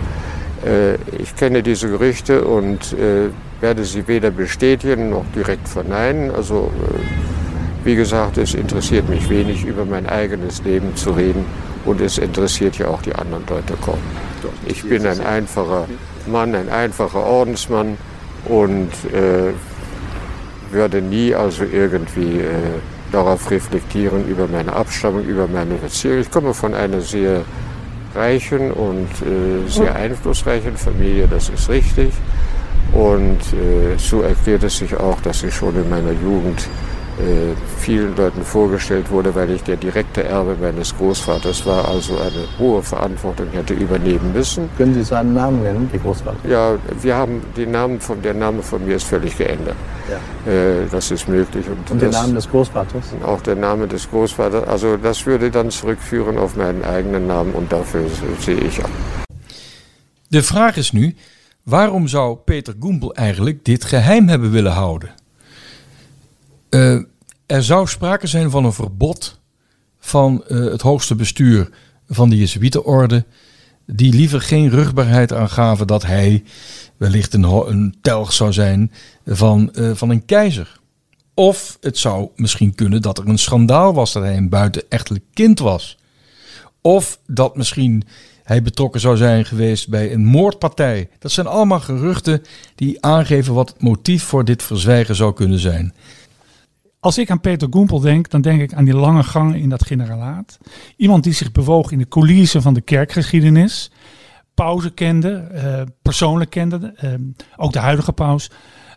Äh, 0.65 0.95
ich 1.21 1.35
kenne 1.37 1.63
diese 1.63 1.89
Gerüchte 1.89 2.45
und 2.45 2.93
äh, 2.93 3.29
werde 3.61 3.85
sie 3.85 4.07
weder 4.07 4.31
bestätigen 4.31 5.11
noch 5.11 5.25
direkt 5.35 5.69
verneinen. 5.69 6.31
Also 6.31 6.71
äh, 6.81 7.85
wie 7.85 7.97
gesagt, 7.97 8.39
es 8.39 8.55
interessiert 8.55 9.09
mich 9.09 9.29
wenig, 9.29 9.65
über 9.65 9.85
mein 9.85 10.07
eigenes 10.07 10.63
Leben 10.63 10.95
zu 10.95 11.11
reden 11.11 11.45
und 11.85 12.01
es 12.01 12.19
interessiert 12.19 12.79
ja 12.79 12.87
auch 12.87 13.03
die 13.03 13.15
anderen 13.15 13.45
Leute 13.49 13.75
kaum. 13.85 13.99
Ich 14.67 14.89
bin 14.89 15.05
ein 15.07 15.21
einfacher 15.21 15.87
Mann, 16.27 16.55
ein 16.55 16.69
einfacher 16.69 17.25
Ordensmann 17.25 17.99
und 18.47 18.91
äh, 19.13 19.53
würde 20.71 21.01
nie 21.01 21.35
also 21.35 21.65
irgendwie 21.65 22.41
äh, 22.41 22.79
darauf 23.13 23.51
reflektieren 23.51 24.29
über 24.29 24.47
meine 24.47 24.73
Abstammung, 24.73 25.25
über 25.25 25.47
meine 25.47 25.75
Beziehung. 25.75 26.19
Ich 26.19 26.31
komme 26.31 26.55
von 26.55 26.75
einer 26.75 27.01
sehr 27.01 27.45
reichen 28.15 28.71
und 28.73 29.09
äh, 29.23 29.69
sehr 29.69 29.95
einflussreichen 29.95 30.77
Familie, 30.77 31.27
das 31.29 31.49
ist 31.49 31.69
richtig. 31.69 32.13
Und 32.93 33.39
äh, 33.53 33.97
so 33.99 34.23
erklärt 34.23 34.63
es 34.63 34.79
sich 34.79 34.97
auch, 34.97 35.21
dass 35.21 35.43
ich 35.43 35.55
schon 35.55 35.77
in 35.77 35.89
meiner 35.89 36.13
Jugend 36.13 36.69
vielen 37.79 38.17
Leuten 38.17 38.43
vorgestellt 38.43 39.11
wurde, 39.11 39.35
weil 39.35 39.51
ich 39.51 39.63
der 39.63 39.77
direkte 39.77 40.25
Erbe 40.25 40.57
meines 40.61 40.97
Großvaters 40.97 41.67
war, 41.67 41.89
also 41.89 42.17
eine 42.19 42.45
hohe 42.59 42.83
Verantwortung 42.83 43.49
hätte 43.53 43.75
übernehmen 43.75 44.33
müssen. 44.33 44.69
Können 44.77 44.95
Sie 44.95 45.03
seinen 45.03 45.35
Namen 45.35 45.63
nennen, 45.63 45.91
die 45.93 45.99
Großvater? 45.99 46.49
Ja, 46.49 46.77
wir 47.03 47.15
haben 47.17 47.43
den 47.57 47.73
Namen 47.73 48.01
von, 48.01 48.23
der 48.23 48.35
Name 48.35 48.63
von 48.63 48.85
mir 48.85 48.97
ist 48.97 49.05
völlig 49.05 49.37
geändert. 49.37 49.77
Ja. 50.09 50.53
Äh, 50.53 50.87
das 50.91 51.11
ist 51.11 51.29
möglich. 51.29 51.67
Und, 51.69 51.91
Und 51.91 52.03
der 52.03 52.11
Name 52.11 52.35
des 52.35 52.49
Großvaters? 52.49 53.05
Auch 53.25 53.41
der 53.43 53.57
Name 53.57 53.87
des 53.89 54.09
Großvaters. 54.11 54.69
Also 54.69 54.97
das 54.97 55.27
würde 55.27 55.51
dann 55.51 55.71
zurückführen 55.71 56.39
auf 56.39 56.57
meinen 56.57 56.85
eigenen 56.85 57.27
Namen 57.27 57.53
und 57.53 57.73
dafür 57.73 58.03
sehe 58.41 58.61
ich 58.61 58.85
an. 58.85 58.91
De 60.31 60.43
vraag 60.43 60.77
is 60.77 60.93
nu, 60.93 61.15
waarom 61.65 62.07
zou 62.07 62.37
Peter 62.37 62.75
Goempel 62.75 63.13
eigenlijk 63.15 63.65
dit 63.65 63.85
geheim 63.85 64.29
hebben 64.29 64.53
willen 64.53 64.75
houden? 64.75 65.18
Uh, 66.71 67.03
er 67.47 67.63
zou 67.63 67.87
sprake 67.87 68.27
zijn 68.27 68.51
van 68.51 68.65
een 68.65 68.73
verbod 68.73 69.41
van 69.99 70.45
uh, 70.49 70.71
het 70.71 70.83
hoogste 70.83 71.15
bestuur 71.15 71.71
van 72.09 72.31
de 72.31 72.37
Jezuïetenorde, 72.37 73.25
die 73.87 74.13
liever 74.13 74.41
geen 74.41 74.71
rugbaarheid 74.71 75.33
aangaven 75.33 75.87
dat 75.87 76.03
hij 76.03 76.45
wellicht 76.97 77.35
een, 77.35 77.45
een 77.45 77.97
telg 78.03 78.33
zou 78.33 78.53
zijn 78.53 78.93
van, 79.27 79.71
uh, 79.73 79.91
van 79.95 80.11
een 80.11 80.25
keizer. 80.25 80.81
Of 81.35 81.79
het 81.81 81.99
zou 81.99 82.29
misschien 82.37 82.75
kunnen 82.75 83.03
dat 83.03 83.19
er 83.19 83.29
een 83.29 83.39
schandaal 83.39 83.95
was 83.95 84.13
dat 84.13 84.23
hij 84.23 84.37
een 84.37 84.49
buitenechtelijk 84.49 85.25
kind 85.33 85.59
was. 85.59 85.99
Of 86.81 87.19
dat 87.27 87.57
misschien 87.57 88.05
hij 88.43 88.63
betrokken 88.63 89.01
zou 89.01 89.17
zijn 89.17 89.45
geweest 89.45 89.89
bij 89.89 90.13
een 90.13 90.25
moordpartij. 90.25 91.09
Dat 91.19 91.33
zijn 91.33 91.47
allemaal 91.47 91.81
geruchten 91.81 92.43
die 92.75 93.05
aangeven 93.05 93.55
wat 93.55 93.69
het 93.69 93.83
motief 93.83 94.23
voor 94.23 94.45
dit 94.45 94.63
verzwijgen 94.63 95.15
zou 95.15 95.33
kunnen 95.35 95.59
zijn. 95.59 95.95
Als 97.01 97.19
ik 97.19 97.31
aan 97.31 97.41
Peter 97.41 97.69
Goempel 97.71 98.01
denk, 98.01 98.31
dan 98.31 98.41
denk 98.41 98.61
ik 98.61 98.75
aan 98.75 98.85
die 98.85 98.97
lange 98.97 99.23
gangen 99.23 99.55
in 99.55 99.69
dat 99.69 99.87
generalaat. 99.87 100.59
Iemand 100.97 101.25
die 101.25 101.33
zich 101.33 101.53
bewoog 101.53 101.91
in 101.91 101.99
de 101.99 102.09
coulissen 102.09 102.63
van 102.63 102.75
de 102.75 102.81
kerkgeschiedenis. 102.81 103.91
Pauze 104.55 104.91
kende, 104.91 105.49
uh, 105.55 105.83
persoonlijk 106.03 106.51
kende, 106.51 106.95
uh, 107.05 107.15
ook 107.57 107.73
de 107.73 107.79
huidige 107.79 108.13
paus 108.13 108.51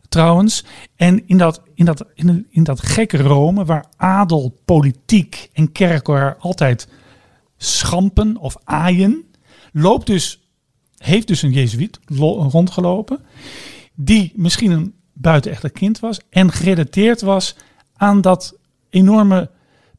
trouwens. 0.10 0.66
En 0.96 1.28
in 1.28 1.38
dat, 1.38 1.62
in, 1.74 1.86
dat, 1.86 2.06
in, 2.14 2.48
in 2.50 2.64
dat 2.64 2.82
gekke 2.82 3.18
Rome, 3.18 3.66
waar 3.66 3.86
adel, 3.98 4.60
politiek 4.66 5.50
en 5.54 5.72
kerk 5.72 6.08
er 6.08 6.36
altijd 6.40 6.88
schampen 7.58 8.38
of 8.38 8.56
aaien, 8.64 9.26
loopt 9.72 10.08
dus, 10.08 10.50
heeft 10.98 11.28
dus 11.28 11.42
een 11.42 11.52
jezuïet 11.52 12.00
rondgelopen, 12.52 13.20
die 13.94 14.34
misschien 14.36 14.72
een 14.72 14.94
buitenechtelijk 15.14 15.76
kind 15.76 16.00
was 16.00 16.20
en 16.30 16.52
gerelateerd 16.52 17.22
was 17.22 17.56
aan 18.02 18.22
dat 18.22 18.56
enorme 18.90 19.50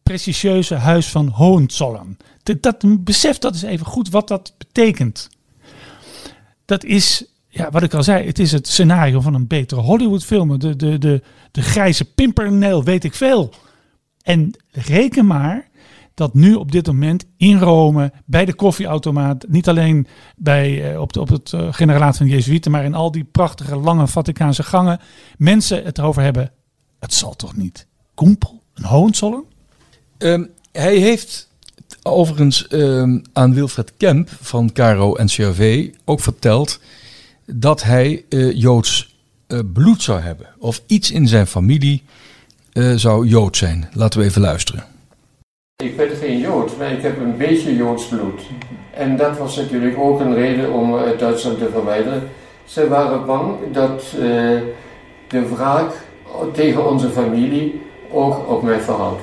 prestigieuze 0.02 0.74
huis 0.74 1.08
van 1.08 1.26
Hohenzollern. 1.28 2.16
Dat, 2.42 2.62
dat 2.62 3.04
besef 3.04 3.38
dat 3.38 3.54
is 3.54 3.62
even 3.62 3.86
goed 3.86 4.10
wat 4.10 4.28
dat 4.28 4.54
betekent. 4.58 5.28
Dat 6.64 6.84
is, 6.84 7.24
ja, 7.48 7.70
wat 7.70 7.82
ik 7.82 7.94
al 7.94 8.02
zei, 8.02 8.26
het 8.26 8.38
is 8.38 8.52
het 8.52 8.68
scenario 8.68 9.20
van 9.20 9.34
een 9.34 9.46
betere 9.46 9.80
Hollywoodfilm. 9.80 10.58
De, 10.58 10.76
de, 10.76 10.98
de, 10.98 11.22
de 11.50 11.62
grijze 11.62 12.04
pimpernel, 12.04 12.84
weet 12.84 13.04
ik 13.04 13.14
veel. 13.14 13.54
En 14.22 14.54
reken 14.70 15.26
maar 15.26 15.68
dat 16.14 16.34
nu 16.34 16.54
op 16.54 16.72
dit 16.72 16.86
moment 16.86 17.24
in 17.36 17.58
Rome, 17.58 18.12
bij 18.24 18.44
de 18.44 18.54
koffieautomaat, 18.54 19.44
niet 19.48 19.68
alleen 19.68 20.06
bij, 20.36 20.92
eh, 20.92 21.00
op, 21.00 21.12
de, 21.12 21.20
op 21.20 21.28
het 21.28 21.52
uh, 21.52 21.72
van 21.72 22.12
de 22.26 22.32
Jezuïeten, 22.32 22.70
maar 22.70 22.84
in 22.84 22.94
al 22.94 23.10
die 23.10 23.24
prachtige 23.24 23.76
lange 23.76 24.06
Vaticaanse 24.06 24.62
gangen, 24.62 25.00
mensen 25.36 25.84
het 25.84 26.00
over 26.00 26.22
hebben. 26.22 26.52
Het 26.98 27.14
zal 27.14 27.36
toch 27.36 27.56
niet? 27.56 27.90
Koempel? 28.14 28.62
Een 28.74 28.84
Hohenzollern? 28.84 29.44
Um, 30.18 30.50
hij 30.72 30.96
heeft 30.96 31.48
overigens 32.02 32.68
ehm, 32.68 33.18
aan 33.32 33.54
Wilfred 33.54 33.92
Kemp 33.96 34.28
van 34.40 34.72
Caro 34.72 35.16
NCRV 35.22 35.90
ook 36.04 36.20
verteld 36.20 36.80
dat 37.46 37.82
hij 37.82 38.24
eh, 38.28 38.52
Joods 38.60 39.16
eh, 39.46 39.58
bloed 39.72 40.02
zou 40.02 40.20
hebben. 40.20 40.46
Of 40.58 40.82
iets 40.86 41.10
in 41.10 41.28
zijn 41.28 41.46
familie 41.46 42.02
eh, 42.72 42.92
zou 42.94 43.26
Jood 43.26 43.56
zijn. 43.56 43.88
Laten 43.92 44.20
we 44.20 44.26
even 44.26 44.40
luisteren. 44.40 44.84
Ik 45.82 45.96
ben 45.96 46.16
geen 46.16 46.38
Jood, 46.38 46.78
maar 46.78 46.92
ik 46.92 47.02
heb 47.02 47.20
een 47.20 47.36
beetje 47.36 47.76
Joods 47.76 48.06
bloed. 48.06 48.40
En 48.94 49.16
dat 49.16 49.38
was 49.38 49.56
natuurlijk 49.56 49.98
ook 49.98 50.20
een 50.20 50.34
reden 50.34 50.72
om 50.72 50.94
uit 50.94 51.18
Duitsland 51.18 51.58
te 51.58 51.68
verwijderen. 51.72 52.28
Ze 52.64 52.88
waren 52.88 53.26
bang 53.26 53.72
dat 53.72 54.02
eh, 54.12 54.20
de 55.28 55.48
wraak 55.54 55.92
tegen 56.52 56.90
onze 56.90 57.08
familie 57.08 57.80
ook 58.12 58.48
op 58.48 58.62
mij 58.62 58.80
wordt. 58.86 59.20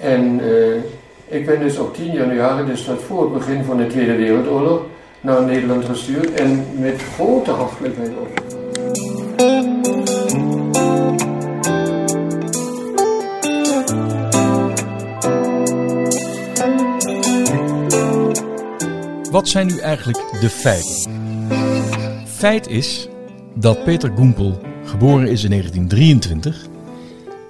En 0.00 0.40
eh, 0.40 1.36
ik 1.38 1.46
ben 1.46 1.60
dus 1.60 1.78
op 1.78 1.94
10 1.94 2.12
januari, 2.12 2.66
dus 2.66 2.84
dat 2.84 3.02
voor 3.02 3.22
het 3.22 3.32
begin 3.32 3.64
van 3.64 3.76
de 3.76 3.86
Tweede 3.86 4.16
Wereldoorlog, 4.16 4.82
naar 5.20 5.42
Nederland 5.42 5.84
gestuurd 5.84 6.32
en 6.32 6.66
met 6.78 7.02
grote 7.02 7.50
opgenomen. 7.50 8.50
Wat 19.30 19.48
zijn 19.48 19.66
nu 19.66 19.78
eigenlijk 19.78 20.18
de 20.40 20.48
feiten? 20.48 21.10
Feit 22.26 22.68
is 22.68 23.08
dat 23.54 23.84
Peter 23.84 24.10
Goempel 24.16 24.58
geboren 24.84 25.28
is 25.28 25.44
in 25.44 25.50
1923 25.50 26.70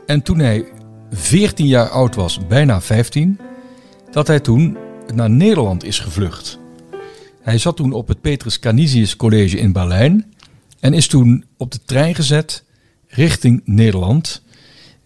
en 0.07 0.23
toen 0.23 0.39
hij 0.39 0.65
14 1.11 1.67
jaar 1.67 1.89
oud 1.89 2.15
was, 2.15 2.47
bijna 2.47 2.81
15, 2.81 3.39
dat 4.11 4.27
hij 4.27 4.41
toen 4.41 4.77
naar 5.15 5.31
Nederland 5.31 5.85
is 5.85 5.99
gevlucht. 5.99 6.59
Hij 7.43 7.59
zat 7.59 7.77
toen 7.77 7.93
op 7.93 8.09
het 8.09 8.21
Petrus 8.21 8.59
Canisius 8.59 9.17
College 9.17 9.59
in 9.59 9.73
Berlijn 9.73 10.35
en 10.81 10.95
is 10.95 11.07
toen 11.07 11.45
op 11.57 11.73
de 11.73 11.79
trein 11.85 12.15
gezet 12.15 12.65
richting 13.09 13.63
Nederland, 13.65 14.43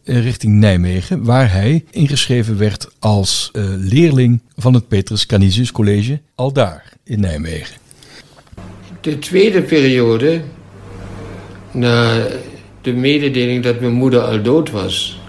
eh, 0.04 0.22
richting 0.22 0.52
Nijmegen, 0.54 1.24
waar 1.24 1.52
hij 1.52 1.84
ingeschreven 1.90 2.58
werd 2.58 2.88
als 2.98 3.50
eh, 3.52 3.64
leerling 3.76 4.40
van 4.56 4.74
het 4.74 4.88
Petrus 4.88 5.26
Canisius 5.26 5.72
College, 5.72 6.20
al 6.34 6.52
daar 6.52 6.92
in 7.04 7.20
Nijmegen. 7.20 7.76
De 9.00 9.18
tweede 9.18 9.62
periode, 9.62 10.42
na 11.72 12.26
de 12.86 12.92
mededeling 12.92 13.62
dat 13.62 13.80
mijn 13.80 13.92
moeder 13.92 14.20
al 14.20 14.42
dood 14.42 14.70
was. 14.70 15.20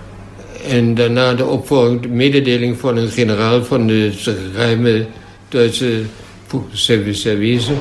En 0.68 0.96
daarna 0.96 1.34
de 1.34 1.46
opvolging, 1.46 2.02
de 2.02 2.08
mededeling 2.08 2.80
van 2.80 2.98
een 2.98 3.10
generaal 3.10 3.64
van 3.64 3.88
de 3.88 4.12
geheime 4.54 5.06
Duitse 5.50 6.02
service. 6.72 7.74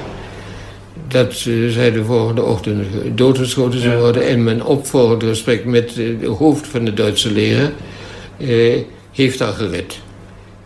Dat 1.09 1.35
zij 1.69 1.93
de 1.93 2.05
volgende 2.05 2.43
ochtend 2.43 2.87
doodgeschoten 3.15 3.81
zou 3.81 4.01
worden. 4.01 4.27
En 4.27 4.45
mijn 4.45 4.65
opvolgend 4.65 5.23
gesprek 5.23 5.65
met 5.65 5.95
de 5.95 6.27
hoofd 6.27 6.67
van 6.67 6.85
de 6.85 6.95
Duitse 6.95 7.33
leger 7.33 7.73
eh, 8.39 8.81
heeft 9.13 9.39
haar 9.39 9.53
gered. 9.53 9.99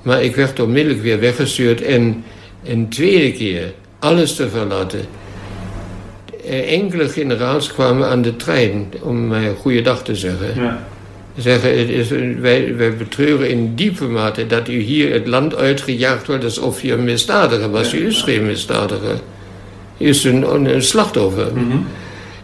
Maar 0.02 0.22
ik 0.22 0.34
werd 0.34 0.60
onmiddellijk 0.60 1.02
weer 1.02 1.20
weggestuurd 1.20 1.82
en 1.82 2.24
een 2.64 2.88
tweede 2.88 3.32
keer 3.32 3.72
alles 3.98 4.34
te 4.34 4.48
verlaten. 4.48 5.00
Eh, 6.44 6.72
Enkele 6.72 7.08
generaals 7.08 7.72
kwamen 7.72 8.08
aan 8.08 8.22
de 8.22 8.36
trein 8.36 8.92
om 9.02 9.26
mij 9.26 9.54
goeiedag 9.60 10.02
te 10.02 10.14
zeggen. 10.14 10.78
Zeggen, 11.36 11.78
het 11.78 11.88
is, 11.88 12.08
wij, 12.40 12.76
wij 12.76 12.96
betreuren 12.96 13.50
in 13.50 13.74
diepe 13.74 14.04
mate 14.04 14.46
dat 14.46 14.68
u 14.68 14.78
hier 14.78 15.12
het 15.12 15.26
land 15.26 15.56
uitgejaagd 15.56 16.26
wordt 16.26 16.44
alsof 16.44 16.82
u 16.82 16.92
een 16.92 17.04
misdadiger 17.04 17.70
was. 17.70 17.94
U 17.94 18.06
is 18.06 18.22
geen 18.22 18.46
misdadiger. 18.46 19.20
U 19.98 20.06
is 20.06 20.24
een, 20.24 20.54
een 20.54 20.82
slachtoffer. 20.82 21.52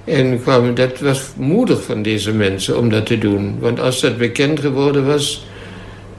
En 0.04 0.42
kwamen, 0.42 0.74
dat 0.74 1.00
was 1.00 1.22
moedig 1.36 1.82
van 1.82 2.02
deze 2.02 2.32
mensen 2.32 2.78
om 2.78 2.90
dat 2.90 3.06
te 3.06 3.18
doen. 3.18 3.56
Want 3.60 3.80
als 3.80 4.00
dat 4.00 4.18
bekend 4.18 4.60
geworden 4.60 5.06
was, 5.06 5.46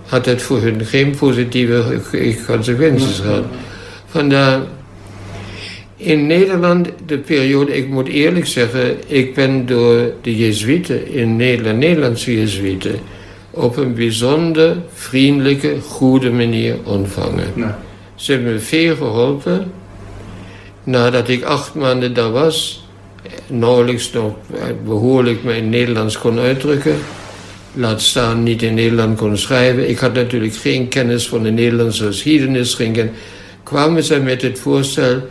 had 0.06 0.26
het 0.26 0.42
voor 0.42 0.62
hun 0.62 0.86
geen 0.86 1.16
positieve 1.16 2.02
consequenties 2.48 3.20
gehad. 3.20 3.44
Vandaar 4.06 4.62
in 5.98 6.28
Nederland, 6.28 6.88
de 7.06 7.18
periode, 7.18 7.78
ik 7.78 7.88
moet 7.88 8.08
eerlijk 8.08 8.46
zeggen, 8.46 8.98
ik 9.08 9.34
ben 9.34 9.66
door 9.66 10.12
de 10.22 10.36
Jezuïeten 10.36 11.12
in 11.12 11.36
Nederland, 11.36 11.78
Nederlandse 11.78 12.36
Jezuïeten, 12.36 13.00
op 13.52 13.78
een 13.78 13.94
bijzonder 13.94 14.78
vriendelijke, 14.94 15.76
goede 15.82 16.32
manier 16.32 16.76
ontvangen. 16.84 17.76
Ze 18.16 18.32
hebben 18.32 18.54
me 18.54 18.60
veel 18.60 18.96
geholpen. 18.96 19.72
Nadat 20.84 21.30
ik 21.30 21.44
acht 21.44 21.74
maanden 21.74 22.14
daar 22.14 22.32
was, 22.32 22.86
nauwelijks 23.48 24.12
nog 24.12 24.36
behoorlijk 24.86 25.44
mijn 25.44 25.70
Nederlands 25.70 26.18
kon 26.18 26.40
uitdrukken, 26.40 26.96
laat 27.74 28.02
staan 28.02 28.44
niet 28.44 28.62
in 28.62 28.74
Nederland 28.74 29.18
kon 29.18 29.38
schrijven. 29.38 29.90
Ik 29.90 29.98
had 29.98 30.14
natuurlijk 30.14 30.56
geen 30.56 30.88
kennis 30.88 31.28
van 31.28 31.44
de 31.44 31.52
Nederlandse 31.52 32.06
geschiedenis, 32.06 32.74
geen 32.74 33.10
kwamen 33.64 34.04
ze 34.04 34.20
met 34.20 34.42
het 34.42 34.60
voorstel, 34.60 35.22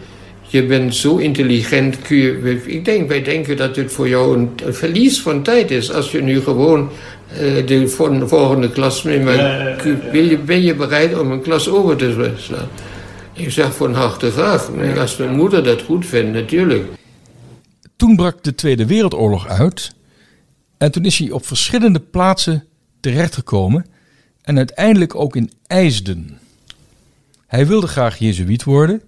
je 0.46 0.66
bent 0.66 0.94
zo 0.94 1.16
intelligent, 1.16 2.02
kun 2.02 2.16
je, 2.16 2.62
ik 2.66 2.84
denk, 2.84 3.08
wij 3.08 3.22
denken 3.22 3.56
dat 3.56 3.76
het 3.76 3.92
voor 3.92 4.08
jou 4.08 4.38
een, 4.38 4.50
een 4.64 4.74
verlies 4.74 5.20
van 5.20 5.42
tijd 5.42 5.70
is, 5.70 5.92
als 5.92 6.10
je 6.10 6.22
nu 6.22 6.40
gewoon 6.40 6.90
eh, 7.32 7.66
de 7.66 7.88
vol- 7.88 8.26
volgende 8.26 8.70
klas 8.70 9.02
je, 9.02 10.38
ben 10.44 10.62
je 10.62 10.74
bereid 10.74 11.18
om 11.18 11.30
een 11.30 11.42
klas 11.42 11.68
over 11.68 11.96
te 11.96 12.32
slaan? 12.36 12.68
Ik 13.32 13.50
zeg 13.50 13.74
van 13.74 13.94
harte 13.94 14.30
graag. 14.30 14.70
Als 14.98 15.16
mijn 15.16 15.36
moeder 15.36 15.64
dat 15.64 15.82
goed 15.82 16.06
vindt, 16.06 16.32
natuurlijk. 16.32 16.84
Toen 17.96 18.16
brak 18.16 18.44
de 18.44 18.54
Tweede 18.54 18.86
Wereldoorlog 18.86 19.48
uit 19.48 19.94
en 20.78 20.90
toen 20.90 21.04
is 21.04 21.18
hij 21.18 21.30
op 21.30 21.46
verschillende 21.46 22.00
plaatsen 22.00 22.64
terechtgekomen 23.00 23.86
en 24.42 24.56
uiteindelijk 24.56 25.14
ook 25.14 25.36
in 25.36 25.50
IJsden. 25.66 26.38
Hij 27.46 27.66
wilde 27.66 27.86
graag 27.86 28.18
Jezuïet 28.18 28.64
worden, 28.64 29.02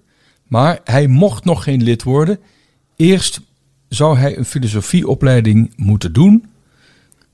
maar 0.49 0.81
hij 0.85 1.07
mocht 1.07 1.45
nog 1.45 1.63
geen 1.63 1.83
lid 1.83 2.03
worden. 2.03 2.39
Eerst 2.97 3.41
zou 3.89 4.19
hij 4.19 4.39
een 4.39 4.45
filosofieopleiding 4.45 5.73
moeten 5.77 6.13
doen, 6.13 6.47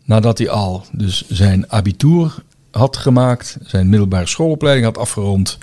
nadat 0.04 0.38
hij 0.38 0.48
al 0.48 0.84
dus 0.92 1.28
zijn 1.28 1.70
abitur 1.70 2.34
had 2.70 2.96
gemaakt, 2.96 3.58
zijn 3.62 3.88
middelbare 3.88 4.26
schoolopleiding 4.26 4.86
had 4.86 4.98
afgerond. 4.98 5.58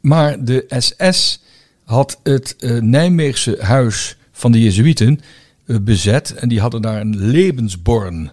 Maar 0.00 0.44
de 0.44 0.64
SS 0.68 1.42
had 1.84 2.20
het 2.22 2.56
eh, 2.56 2.80
Nijmeegse 2.80 3.56
huis 3.60 4.16
van 4.32 4.52
de 4.52 4.62
Jezuïeten 4.62 5.20
eh, 5.66 5.76
bezet. 5.82 6.34
En 6.34 6.48
die 6.48 6.60
hadden 6.60 6.82
daar 6.82 7.00
een 7.00 7.16
Lebensborn 7.16 8.30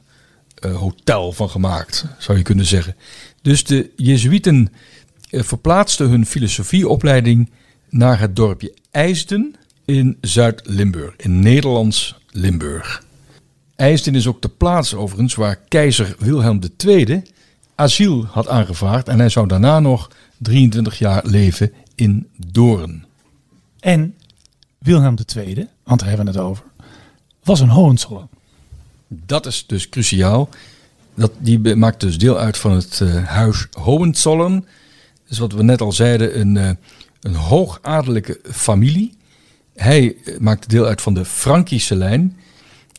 eh, 0.56 0.76
hotel 0.76 1.32
van 1.32 1.50
gemaakt, 1.50 2.06
zou 2.17 2.38
je 2.38 2.43
kunnen 2.43 2.65
zeggen. 2.65 2.96
Dus 3.41 3.63
de 3.63 3.89
Jezuïeten 3.96 4.74
verplaatsten 5.30 6.10
hun 6.10 6.26
filosofieopleiding 6.26 7.50
naar 7.89 8.19
het 8.19 8.36
dorpje 8.36 8.73
IJsden 8.91 9.56
in 9.86 10.17
Zuid-Limburg, 10.21 11.15
in 11.15 11.39
Nederlands 11.39 12.19
Limburg. 12.32 13.04
IJsden 13.76 14.15
is 14.15 14.28
ook 14.28 14.41
de 14.41 14.50
plaats 14.50 14.93
overigens 14.93 15.36
waar 15.36 15.60
keizer 15.67 16.15
Wilhelm 16.19 16.60
II 16.86 17.23
asiel 17.76 18.26
had 18.26 18.47
aangevraagd. 18.47 19.08
En 19.08 19.19
hij 19.19 19.30
zou 19.30 19.47
daarna 19.47 19.80
nog 19.80 20.12
23 20.38 21.00
jaar 21.00 21.26
leven 21.26 21.73
in 21.95 22.28
Doorn. 22.52 23.06
En 23.80 24.15
Wilhelm 24.78 25.15
II, 25.36 25.67
want 25.84 26.00
daar 26.00 26.10
hebben 26.10 26.26
we 26.26 26.32
het 26.32 26.41
over, 26.41 26.63
was 27.43 27.60
een 27.60 27.69
Hohenzollern. 27.69 28.30
Dat 29.08 29.45
is 29.45 29.65
dus 29.67 29.89
cruciaal. 29.89 30.50
Dat, 31.15 31.32
die 31.38 31.76
maakt 31.76 32.00
dus 32.00 32.17
deel 32.17 32.39
uit 32.39 32.58
van 32.58 32.71
het 32.71 33.02
eh, 33.02 33.23
huis 33.23 33.67
Hohenzollern. 33.71 34.65
Dus 35.28 35.38
wat 35.38 35.52
we 35.52 35.63
net 35.63 35.82
al 35.82 35.91
zeiden, 35.91 36.39
een, 36.39 36.58
eh, 36.58 36.69
een 37.28 37.36
hoogadellijke 37.36 38.40
familie. 38.52 39.18
Hij 39.76 40.16
eh, 40.26 40.38
maakte 40.40 40.68
deel 40.68 40.86
uit 40.86 41.02
van 41.02 41.13
de 41.13 41.26
Frankische 41.26 41.96
lijn. 41.96 42.38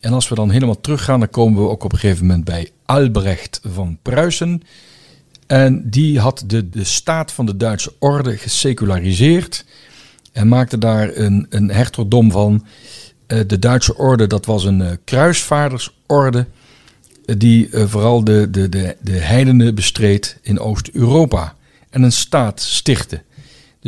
En 0.00 0.12
als 0.12 0.28
we 0.28 0.34
dan 0.34 0.50
helemaal 0.50 0.80
teruggaan, 0.80 1.20
dan 1.20 1.30
komen 1.30 1.62
we 1.62 1.68
ook 1.68 1.84
op 1.84 1.92
een 1.92 1.98
gegeven 1.98 2.26
moment 2.26 2.44
bij 2.44 2.70
Albrecht 2.84 3.60
van 3.64 3.98
Pruisen. 4.02 4.62
En 5.46 5.90
die 5.90 6.20
had 6.20 6.44
de, 6.46 6.68
de 6.68 6.84
staat 6.84 7.32
van 7.32 7.46
de 7.46 7.56
Duitse 7.56 7.92
orde 7.98 8.36
geseculariseerd. 8.36 9.64
En 10.32 10.48
maakte 10.48 10.78
daar 10.78 11.16
een, 11.16 11.46
een 11.50 11.70
hertogdom 11.70 12.30
van. 12.30 12.66
Eh, 13.26 13.40
de 13.46 13.58
Duitse 13.58 13.96
orde, 13.96 14.26
dat 14.26 14.46
was 14.46 14.64
een 14.64 14.82
eh, 14.82 14.96
kruisvaardersorde. 15.04 16.46
die 17.36 17.68
vooral 17.72 18.24
de, 18.24 18.50
de, 18.50 18.68
de, 18.68 18.96
de 19.00 19.18
heidenen 19.18 19.74
bestreed 19.74 20.38
in 20.42 20.60
Oost-Europa. 20.60 21.54
En 21.90 22.02
een 22.02 22.12
staat 22.12 22.60
stichtte. 22.60 23.22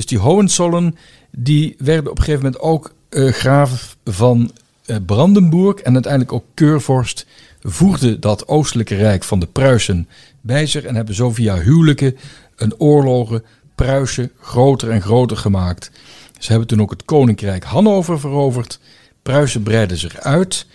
Dus 0.00 0.08
die 0.08 0.18
Hohenzollern, 0.18 0.96
die 1.30 1.74
werden 1.78 2.10
op 2.10 2.18
een 2.18 2.24
gegeven 2.24 2.44
moment 2.44 2.62
ook 2.62 2.92
eh, 3.08 3.32
graaf 3.32 3.96
van 4.04 4.50
eh, 4.84 4.96
Brandenburg. 5.06 5.76
En 5.80 5.92
uiteindelijk 5.94 6.32
ook 6.32 6.44
keurvorst. 6.54 7.26
Voegde 7.62 8.18
dat 8.18 8.48
oostelijke 8.48 8.94
rijk 8.94 9.24
van 9.24 9.40
de 9.40 9.46
Pruisen 9.46 10.08
bij 10.40 10.66
zich. 10.66 10.84
En 10.84 10.94
hebben 10.94 11.14
zo 11.14 11.30
via 11.30 11.58
huwelijken 11.58 12.16
en 12.56 12.78
oorlogen 12.78 13.44
Pruisen 13.74 14.30
groter 14.40 14.90
en 14.90 15.02
groter 15.02 15.36
gemaakt. 15.36 15.90
Ze 16.38 16.50
hebben 16.50 16.68
toen 16.68 16.80
ook 16.82 16.90
het 16.90 17.04
koninkrijk 17.04 17.64
Hannover 17.64 18.20
veroverd. 18.20 18.80
Pruisen 19.22 19.62
breidde 19.62 19.96
zich 19.96 20.20
uit. 20.20 20.66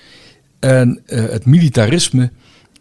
En 0.59 1.01
uh, 1.07 1.29
het 1.29 1.45
militarisme 1.45 2.31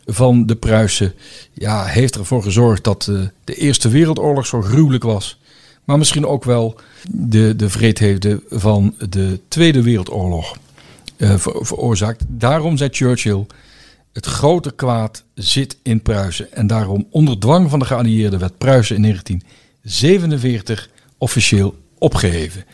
van 0.07 0.47
de 0.47 0.57
Pruisen 0.57 1.15
ja, 1.53 1.85
heeft 1.85 2.17
ervoor 2.17 2.43
gezorgd 2.43 2.85
dat 2.85 3.07
uh, 3.11 3.21
de 3.45 3.55
Eerste 3.55 3.89
Wereldoorlog 3.89 4.47
zo 4.47 4.63
gruwelijk 4.63 5.05
was. 5.05 5.39
Maar 5.85 5.99
misschien 5.99 6.27
ook 6.27 6.45
wel 6.45 6.81
de, 7.11 7.57
de 7.57 7.71
vreedheden 7.71 8.43
van 8.49 8.95
de 9.09 9.41
Tweede 9.49 9.83
Wereldoorlog 9.83 10.57
ver, 11.17 11.67
veroorzaakt. 11.67 12.25
Daarom 12.29 12.77
zei 12.77 12.91
Churchill, 12.93 13.47
het 14.13 14.27
grote 14.27 14.73
kwaad 14.75 15.25
zit 15.35 15.77
in 15.83 16.03
Pruisen. 16.03 16.53
En 16.53 16.67
daarom 16.67 17.07
onder 17.11 17.39
dwang 17.39 17.71
van 17.71 17.79
de 17.79 17.85
geallieerden 17.85 18.39
werd 18.39 18.59
Pruisen 18.59 18.97
in 18.97 19.03
1947 19.03 20.91
officieel 21.19 21.75
opgeheven. 21.99 22.65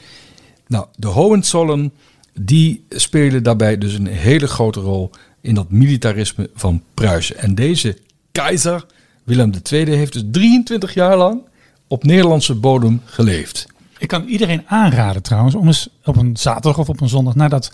Nou, 0.67 0.87
de 0.97 1.07
Hohenzollern 1.07 1.93
die 2.41 2.85
spelen 2.89 3.43
daarbij 3.43 3.79
dus 3.79 3.95
een 3.95 4.07
hele 4.07 4.47
grote 4.47 4.81
rol 4.81 5.11
in 5.41 5.55
dat 5.55 5.71
militarisme 5.71 6.51
van 6.55 6.83
Pruisen. 6.95 7.39
En 7.39 7.55
deze 7.55 7.99
keizer, 8.33 8.87
Willem 9.25 9.53
II, 9.71 9.91
heeft 9.91 10.13
dus 10.13 10.23
23 10.31 10.95
jaar 10.95 11.17
lang 11.17 11.43
op 11.91 12.05
Nederlandse 12.05 12.55
bodem 12.55 13.01
geleefd. 13.05 13.67
Ik 13.99 14.09
kan 14.09 14.25
iedereen 14.25 14.63
aanraden 14.67 15.23
trouwens 15.23 15.55
om 15.55 15.67
eens 15.67 15.89
op 16.05 16.17
een 16.17 16.37
zaterdag 16.37 16.79
of 16.79 16.89
op 16.89 17.01
een 17.01 17.09
zondag 17.09 17.35
naar 17.35 17.49
dat, 17.49 17.73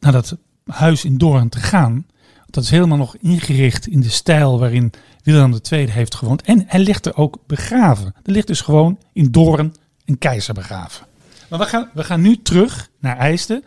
naar 0.00 0.12
dat 0.12 0.36
huis 0.66 1.04
in 1.04 1.18
Doorn 1.18 1.48
te 1.48 1.58
gaan. 1.58 2.06
Dat 2.46 2.64
is 2.64 2.70
helemaal 2.70 2.96
nog 2.98 3.16
ingericht 3.16 3.86
in 3.86 4.00
de 4.00 4.10
stijl 4.10 4.58
waarin 4.58 4.92
Willem 5.22 5.58
II 5.70 5.90
heeft 5.90 6.14
gewoond. 6.14 6.42
En 6.42 6.64
hij 6.66 6.80
ligt 6.80 7.06
er 7.06 7.16
ook 7.16 7.38
begraven. 7.46 8.14
Er 8.22 8.32
ligt 8.32 8.46
dus 8.46 8.60
gewoon 8.60 8.98
in 9.12 9.30
Doorn 9.30 9.74
een 10.04 10.18
keizer 10.18 10.54
begraven. 10.54 11.06
Maar 11.50 11.58
we 11.58 11.64
gaan, 11.64 11.90
we 11.94 12.04
gaan 12.04 12.20
nu 12.20 12.42
terug 12.42 12.90
naar 12.98 13.16
IJsden, 13.16 13.64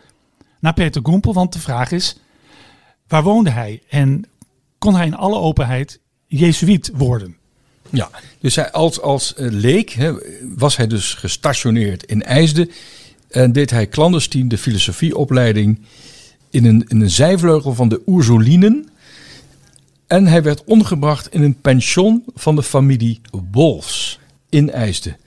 naar 0.59 0.73
Peter 0.73 1.01
Goempel. 1.03 1.33
Want 1.33 1.53
de 1.53 1.59
vraag 1.59 1.91
is, 1.91 2.17
waar 3.07 3.23
woonde 3.23 3.49
hij? 3.49 3.81
En 3.89 4.25
kon 4.77 4.95
hij 4.95 5.05
in 5.05 5.15
alle 5.15 5.37
openheid 5.39 5.99
Jezuïet 6.25 6.91
worden? 6.93 7.38
Ja, 7.89 8.09
dus 8.39 8.55
hij 8.55 8.71
als, 8.71 9.01
als 9.01 9.33
leek 9.37 9.89
hè, 9.89 10.13
was 10.55 10.77
hij 10.77 10.87
dus 10.87 11.13
gestationeerd 11.13 12.03
in 12.03 12.23
IJsden. 12.23 12.71
En 13.29 13.51
deed 13.51 13.69
hij 13.69 13.87
clandestien 13.87 14.47
de 14.47 14.57
filosofieopleiding 14.57 15.79
in 16.49 16.65
een, 16.65 16.85
in 16.87 17.01
een 17.01 17.09
zijvleugel 17.09 17.73
van 17.73 17.89
de 17.89 18.01
Oersolinen. 18.07 18.89
En 20.07 20.27
hij 20.27 20.43
werd 20.43 20.63
ondergebracht 20.63 21.33
in 21.33 21.41
een 21.43 21.61
pension 21.61 22.23
van 22.35 22.55
de 22.55 22.63
familie 22.63 23.21
Wolfs 23.51 24.19
in 24.49 24.71
IJsden. 24.71 25.17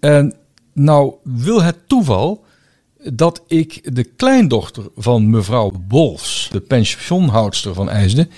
En 0.00 0.34
nou 0.72 1.14
wil 1.22 1.62
het 1.62 1.76
toeval 1.86 2.44
dat 3.12 3.42
ik 3.46 3.94
de 3.94 4.04
kleindochter 4.04 4.84
van 4.96 5.30
mevrouw 5.30 5.72
Wolfs, 5.88 6.48
de 6.52 6.60
pensionhoudster 6.60 7.74
van 7.74 7.90
IJsden, 7.90 8.30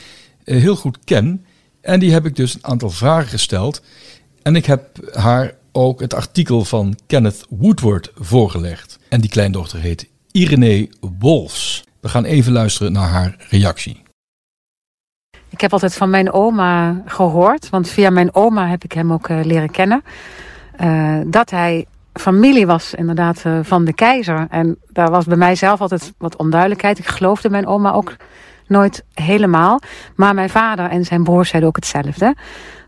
heel 0.44 0.76
goed 0.76 0.98
ken. 1.04 1.45
En 1.87 2.01
die 2.01 2.12
heb 2.12 2.27
ik 2.27 2.37
dus 2.37 2.55
een 2.55 2.64
aantal 2.64 2.90
vragen 2.90 3.29
gesteld. 3.29 3.83
En 4.42 4.57
ik 4.57 4.66
heb 4.66 4.88
haar 5.12 5.55
ook 5.72 6.01
het 6.01 6.14
artikel 6.14 6.64
van 6.64 6.99
Kenneth 7.07 7.46
Woodward 7.49 8.11
voorgelegd. 8.14 8.99
En 9.09 9.20
die 9.20 9.31
kleindochter 9.31 9.81
heet 9.81 10.09
Irene 10.31 10.88
Wolfs. 11.18 11.85
We 12.01 12.09
gaan 12.09 12.25
even 12.25 12.53
luisteren 12.53 12.92
naar 12.92 13.09
haar 13.09 13.37
reactie. 13.49 14.03
Ik 15.49 15.61
heb 15.61 15.72
altijd 15.72 15.94
van 15.94 16.11
mijn 16.11 16.33
oma 16.33 17.03
gehoord, 17.07 17.70
want 17.70 17.88
via 17.88 18.11
mijn 18.11 18.35
oma 18.35 18.68
heb 18.68 18.85
ik 18.85 18.92
hem 18.92 19.12
ook 19.12 19.29
uh, 19.29 19.44
leren 19.44 19.70
kennen. 19.70 20.05
Uh, 20.81 21.20
dat 21.27 21.51
hij 21.51 21.87
familie 22.12 22.66
was 22.66 22.94
inderdaad 22.94 23.42
uh, 23.46 23.59
van 23.62 23.85
de 23.85 23.92
keizer. 23.92 24.46
En 24.51 24.79
daar 24.88 25.11
was 25.11 25.25
bij 25.25 25.37
mij 25.37 25.55
zelf 25.55 25.81
altijd 25.81 26.12
wat 26.18 26.37
onduidelijkheid. 26.37 26.99
Ik 26.99 27.07
geloofde 27.07 27.51
mijn 27.51 27.66
oma 27.66 27.92
ook 27.92 28.16
nooit 28.68 29.05
helemaal. 29.14 29.81
Maar 30.14 30.35
mijn 30.35 30.50
vader 30.50 30.90
en 30.90 31.05
zijn 31.05 31.24
broers 31.24 31.48
zeiden 31.48 31.70
ook 31.70 31.76
hetzelfde. 31.76 32.35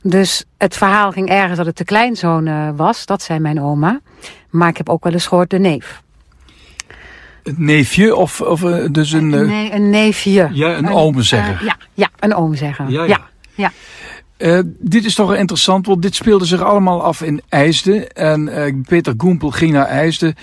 Dus 0.03 0.45
het 0.59 0.77
verhaal 0.77 1.13
ging 1.13 1.29
ergens 1.29 1.57
dat 1.57 1.67
het 1.67 1.77
de 1.77 1.85
kleinzoon 1.85 2.47
uh, 2.47 2.69
was. 2.77 3.07
Dat 3.07 3.23
zei 3.23 3.39
mijn 3.39 3.61
oma. 3.61 4.01
Maar 4.51 4.69
ik 4.69 4.77
heb 4.77 4.89
ook 4.89 5.05
wel 5.05 5.13
eens 5.13 5.27
gehoord 5.27 5.51
de 5.51 5.59
neef. 5.59 6.03
Een 7.43 7.55
neefje 7.59 8.17
of, 8.17 8.41
of 8.41 8.63
uh, 8.63 8.87
dus 8.91 9.13
een... 9.13 9.33
Uh... 9.33 9.49
Nee, 9.49 9.73
een 9.73 9.91
neefje. 9.91 10.49
Ja, 10.53 10.77
een, 10.77 10.85
een 10.85 10.93
oom 10.93 11.23
zeggen. 11.23 11.67
ja, 11.67 11.77
ja, 11.95 12.09
een 12.19 12.35
oom 12.35 12.55
zeggen. 12.55 12.91
Ja, 12.91 13.05
ja. 13.05 13.21
ja. 13.55 13.73
Uh, 14.39 14.61
dit 14.79 15.05
is 15.05 15.15
toch 15.15 15.35
interessant, 15.35 15.87
want 15.87 16.03
dit 16.03 16.15
speelde 16.15 16.45
zich 16.45 16.63
allemaal 16.63 17.03
af 17.03 17.23
in 17.23 17.43
IJsden. 17.49 18.13
En 18.13 18.49
uh, 18.49 18.83
Peter 18.87 19.15
Goempel 19.17 19.51
ging 19.51 19.73
naar 19.73 19.87
IJsden 19.87 20.35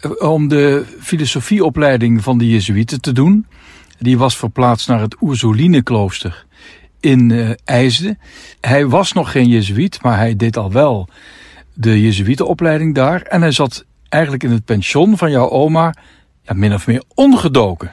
uh, 0.00 0.30
om 0.30 0.48
de 0.48 0.84
filosofieopleiding 1.00 2.22
van 2.22 2.38
de 2.38 2.48
Jezuïeten 2.48 3.00
te 3.00 3.12
doen. 3.12 3.46
Die 3.98 4.18
was 4.18 4.36
verplaatst 4.36 4.88
naar 4.88 5.00
het 5.00 5.16
Oersoline-klooster 5.20 6.46
in 7.00 7.56
IJsden. 7.64 8.18
Hij 8.60 8.86
was 8.86 9.12
nog 9.12 9.30
geen 9.30 9.48
Jezuïet, 9.48 10.02
maar 10.02 10.16
hij 10.16 10.36
deed 10.36 10.56
al 10.56 10.72
wel 10.72 11.08
de 11.74 12.02
Jezuïetenopleiding 12.02 12.94
daar. 12.94 13.22
En 13.22 13.40
hij 13.40 13.52
zat 13.52 13.84
eigenlijk 14.08 14.42
in 14.42 14.50
het 14.50 14.64
pension 14.64 15.16
van 15.16 15.30
jouw 15.30 15.50
oma, 15.50 15.94
ja, 16.42 16.54
min 16.54 16.74
of 16.74 16.86
meer 16.86 17.02
ongedoken. 17.14 17.90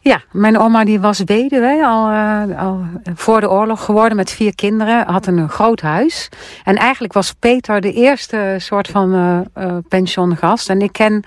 Ja, 0.00 0.22
mijn 0.32 0.58
oma 0.58 0.84
die 0.84 1.00
was 1.00 1.22
weduwe, 1.24 1.86
al, 1.86 2.10
uh, 2.10 2.60
al 2.60 2.80
voor 3.14 3.40
de 3.40 3.50
oorlog 3.50 3.84
geworden 3.84 4.16
met 4.16 4.32
vier 4.32 4.54
kinderen. 4.54 5.06
Had 5.06 5.26
een 5.26 5.48
groot 5.48 5.80
huis. 5.80 6.28
En 6.64 6.76
eigenlijk 6.76 7.12
was 7.12 7.32
Peter 7.32 7.80
de 7.80 7.92
eerste 7.92 8.56
soort 8.58 8.88
van 8.88 9.14
uh, 9.14 9.40
uh, 9.58 9.76
pensiongast. 9.88 10.68
En 10.70 10.80
ik 10.80 10.92
ken 10.92 11.24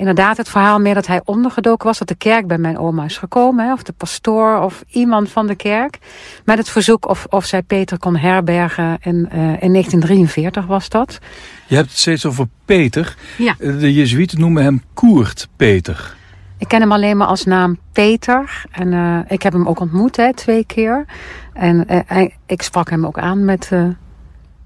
inderdaad 0.00 0.36
het 0.36 0.48
verhaal 0.48 0.78
meer 0.78 0.94
dat 0.94 1.06
hij 1.06 1.20
ondergedoken 1.24 1.86
was. 1.86 1.98
Dat 1.98 2.08
de 2.08 2.14
kerk 2.14 2.46
bij 2.46 2.58
mijn 2.58 2.78
oma 2.78 3.04
is 3.04 3.18
gekomen. 3.18 3.66
Hè, 3.66 3.72
of 3.72 3.82
de 3.82 3.92
pastoor 3.92 4.60
of 4.60 4.84
iemand 4.90 5.30
van 5.30 5.46
de 5.46 5.54
kerk. 5.54 5.98
Met 6.44 6.58
het 6.58 6.68
verzoek 6.68 7.08
of, 7.08 7.26
of 7.28 7.44
zij 7.44 7.62
Peter 7.62 7.98
kon 7.98 8.16
herbergen. 8.16 8.98
En 9.00 9.16
in 9.60 9.72
1943 9.72 10.66
was 10.66 10.88
dat. 10.88 11.18
Je 11.66 11.74
hebt 11.74 11.88
het 11.88 11.98
steeds 11.98 12.26
over 12.26 12.48
Peter. 12.64 13.16
Ja. 13.38 13.54
De 13.58 13.94
Jezuïeten 13.94 14.40
noemen 14.40 14.62
hem 14.62 14.82
Koert 14.94 15.48
Peter. 15.56 16.14
Ik 16.58 16.68
ken 16.68 16.80
hem 16.80 16.92
alleen 16.92 17.16
maar 17.16 17.26
als 17.26 17.44
naam 17.44 17.78
Peter. 17.92 18.64
En 18.70 18.92
uh, 18.92 19.18
ik 19.28 19.42
heb 19.42 19.52
hem 19.52 19.68
ook 19.68 19.80
ontmoet, 19.80 20.16
hè, 20.16 20.34
twee 20.34 20.64
keer. 20.64 21.04
En 21.52 21.86
uh, 21.90 22.28
ik 22.46 22.62
sprak 22.62 22.90
hem 22.90 23.06
ook 23.06 23.18
aan 23.18 23.44
met 23.44 23.70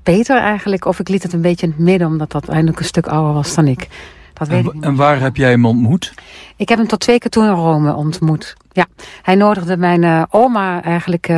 Peter 0.02 0.36
eigenlijk. 0.36 0.84
Of 0.84 0.98
ik 0.98 1.08
liet 1.08 1.22
het 1.22 1.32
een 1.32 1.40
beetje 1.40 1.66
in 1.66 1.72
het 1.76 1.80
midden, 1.80 2.08
omdat 2.08 2.30
dat 2.30 2.48
eindelijk 2.48 2.78
een 2.78 2.84
stuk 2.84 3.06
ouder 3.06 3.32
was 3.32 3.54
dan 3.54 3.66
ik. 3.66 3.88
Dat 4.34 4.48
weet 4.48 4.60
en, 4.60 4.66
ik 4.66 4.74
niet. 4.74 4.84
en 4.84 4.94
waar 4.94 5.20
heb 5.20 5.36
jij 5.36 5.50
hem 5.50 5.66
ontmoet? 5.66 6.14
Ik 6.56 6.68
heb 6.68 6.78
hem 6.78 6.86
tot 6.86 7.00
twee 7.00 7.18
keer 7.18 7.30
toen 7.30 7.44
in 7.44 7.50
Rome 7.50 7.94
ontmoet. 7.94 8.56
Ja, 8.72 8.86
hij 9.22 9.34
nodigde 9.34 9.76
mijn 9.76 10.26
oma 10.30 10.82
eigenlijk 10.82 11.32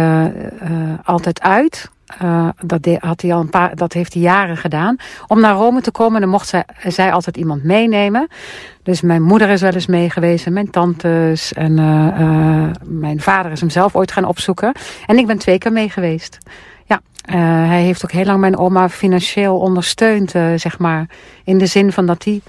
altijd 1.04 1.40
uit. 1.40 1.90
Dat, 2.60 2.88
had 2.98 3.20
hij 3.20 3.34
al 3.34 3.40
een 3.40 3.50
paar, 3.50 3.76
dat 3.76 3.92
heeft 3.92 4.12
hij 4.12 4.22
jaren 4.22 4.56
gedaan. 4.56 4.96
Om 5.26 5.40
naar 5.40 5.54
Rome 5.54 5.80
te 5.80 5.90
komen, 5.90 6.20
dan 6.20 6.30
mocht 6.30 6.48
zij, 6.48 6.64
zij 6.86 7.12
altijd 7.12 7.36
iemand 7.36 7.64
meenemen. 7.64 8.28
Dus 8.82 9.00
mijn 9.00 9.22
moeder 9.22 9.48
is 9.48 9.60
wel 9.60 9.72
eens 9.72 9.86
mee 9.86 10.10
geweest 10.10 10.46
en 10.46 10.52
mijn 10.52 10.70
tantes. 10.70 11.52
En 11.52 11.74
mijn 12.82 13.20
vader 13.20 13.52
is 13.52 13.60
hem 13.60 13.70
zelf 13.70 13.96
ooit 13.96 14.12
gaan 14.12 14.24
opzoeken. 14.24 14.72
En 15.06 15.18
ik 15.18 15.26
ben 15.26 15.38
twee 15.38 15.58
keer 15.58 15.72
mee 15.72 15.90
geweest. 15.90 16.38
Ja, 16.84 17.00
hij 17.68 17.82
heeft 17.82 18.04
ook 18.04 18.12
heel 18.12 18.24
lang 18.24 18.40
mijn 18.40 18.56
oma 18.56 18.88
financieel 18.88 19.58
ondersteund, 19.58 20.30
zeg 20.56 20.78
maar. 20.78 21.08
In 21.44 21.58
de 21.58 21.66
zin 21.66 21.92
van 21.92 22.06
dat 22.06 22.24
hij 22.24 22.40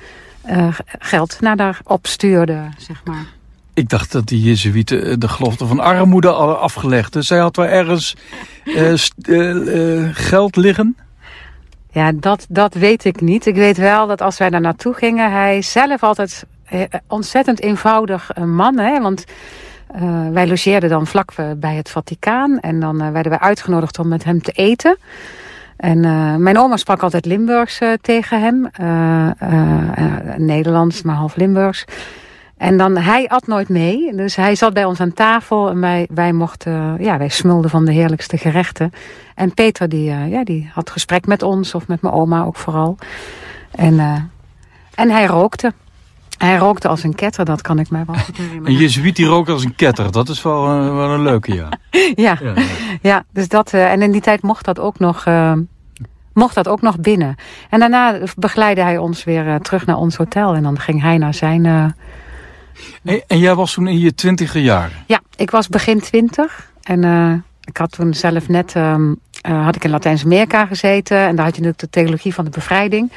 geld 0.99 1.37
naar 1.41 1.55
daar 1.55 1.79
opstuurde, 1.83 2.69
zeg 2.77 3.01
maar. 3.05 3.25
Ik 3.73 3.89
dacht 3.89 4.11
dat 4.11 4.27
die 4.27 4.41
Jezuïeten 4.41 5.19
de 5.19 5.27
gelofte 5.27 5.65
van 5.65 5.79
armoede 5.79 6.27
hadden 6.27 6.59
afgelegd. 6.59 7.13
Dus 7.13 7.27
zij 7.27 7.37
had 7.37 7.55
wel 7.55 7.65
ergens 7.65 8.15
uh, 8.65 8.93
uh, 9.27 10.09
geld 10.11 10.55
liggen. 10.55 10.97
Ja, 11.91 12.11
dat, 12.11 12.45
dat 12.49 12.73
weet 12.73 13.05
ik 13.05 13.21
niet. 13.21 13.45
Ik 13.45 13.55
weet 13.55 13.77
wel 13.77 14.07
dat 14.07 14.21
als 14.21 14.37
wij 14.37 14.49
daar 14.49 14.61
naartoe 14.61 14.93
gingen, 14.93 15.31
hij 15.31 15.61
zelf 15.61 16.03
altijd 16.03 16.45
ontzettend 17.07 17.61
eenvoudig 17.61 18.31
man. 18.45 18.77
Hè? 18.77 19.01
Want 19.01 19.23
wij 20.31 20.47
logeerden 20.47 20.89
dan 20.89 21.07
vlak 21.07 21.33
bij 21.57 21.75
het 21.75 21.89
Vaticaan. 21.89 22.59
En 22.59 22.79
dan 22.79 23.11
werden 23.11 23.31
wij 23.31 23.39
uitgenodigd 23.39 23.99
om 23.99 24.07
met 24.07 24.23
hem 24.23 24.41
te 24.41 24.51
eten. 24.51 24.97
En 25.77 25.99
mijn 26.41 26.57
oma 26.57 26.77
sprak 26.77 27.03
altijd 27.03 27.25
Limburgs 27.25 27.79
tegen 28.01 28.41
hem. 28.41 28.69
Nederlands, 30.37 31.01
maar 31.01 31.15
half 31.15 31.35
Limburgs. 31.35 31.85
En 32.57 32.77
dan, 32.77 32.97
hij 32.97 33.27
at 33.27 33.47
nooit 33.47 33.69
mee. 33.69 34.15
Dus 34.15 34.35
hij 34.35 34.55
zat 34.55 34.73
bij 34.73 34.85
ons 34.85 34.99
aan 34.99 35.13
tafel 35.13 35.69
en 35.69 35.79
wij, 35.79 36.07
wij 36.13 36.33
mochten, 36.33 36.97
ja, 36.99 37.17
wij 37.17 37.29
smulden 37.29 37.69
van 37.69 37.85
de 37.85 37.91
heerlijkste 37.91 38.37
gerechten. 38.37 38.91
En 39.35 39.53
Peter, 39.53 39.89
die, 39.89 40.03
ja, 40.03 40.43
die 40.43 40.69
had 40.73 40.89
gesprek 40.89 41.25
met 41.25 41.43
ons, 41.43 41.75
of 41.75 41.87
met 41.87 42.01
mijn 42.01 42.13
oma 42.13 42.43
ook 42.43 42.55
vooral. 42.55 42.97
En, 43.71 43.99
en 44.95 45.09
hij 45.09 45.25
rookte. 45.25 45.73
Hij 46.37 46.57
rookte 46.57 46.87
als 46.87 47.03
een 47.03 47.15
ketter, 47.15 47.45
dat 47.45 47.61
kan 47.61 47.79
ik 47.79 47.89
mij 47.89 48.03
wel 48.05 48.15
goed 48.15 48.37
herinneren. 48.37 48.73
Een 48.73 48.79
jezuïet 48.79 49.15
die 49.15 49.25
rookt 49.25 49.49
als 49.49 49.63
een 49.63 49.75
ketter, 49.75 50.11
dat 50.11 50.29
is 50.29 50.41
wel, 50.43 50.81
uh, 50.83 50.95
wel 50.95 51.09
een 51.09 51.23
leuke, 51.23 51.53
ja. 51.53 51.69
ja. 52.15 52.37
ja, 52.41 52.53
ja. 53.01 53.23
dus 53.33 53.47
dat, 53.47 53.73
en 53.73 54.01
in 54.01 54.11
die 54.11 54.21
tijd 54.21 54.41
mocht 54.41 54.65
dat 54.65 54.79
ook 54.79 54.99
nog 54.99 55.25
mocht 56.33 56.55
dat 56.55 56.67
ook 56.67 56.81
nog 56.81 56.99
binnen. 56.99 57.35
En 57.69 57.79
daarna 57.79 58.19
begeleidde 58.35 58.81
hij 58.81 58.97
ons 58.97 59.23
weer 59.23 59.47
eh, 59.47 59.55
terug 59.55 59.85
naar 59.85 59.97
ons 59.97 60.15
hotel. 60.15 60.53
En 60.55 60.63
dan 60.63 60.79
ging 60.79 61.01
hij 61.01 61.17
naar 61.17 61.33
zijn... 61.33 61.65
eh, 61.65 61.83
En, 63.03 63.23
en 63.27 63.39
jij 63.39 63.55
was 63.55 63.73
toen 63.73 63.87
in 63.87 63.99
je 63.99 64.13
twintiger 64.13 64.61
jaren. 64.61 65.03
Ja, 65.05 65.21
ik 65.35 65.51
was 65.51 65.67
begin 65.67 65.99
twintig. 65.99 66.71
En 66.83 67.03
eh, 67.03 67.33
ik 67.63 67.77
had 67.77 67.91
toen 67.91 68.13
zelf 68.13 68.47
net... 68.47 68.73
ehm, 68.75 69.13
eh, 69.41 69.63
had 69.65 69.75
ik 69.75 69.83
in 69.83 69.89
Latijns-Amerika 69.89 70.65
gezeten. 70.65 71.17
En 71.17 71.35
daar 71.35 71.45
had 71.45 71.55
je 71.55 71.61
natuurlijk 71.61 71.79
de 71.79 71.89
theologie 71.89 72.33
van 72.33 72.45
de 72.45 72.51
bevrijding. 72.51 73.11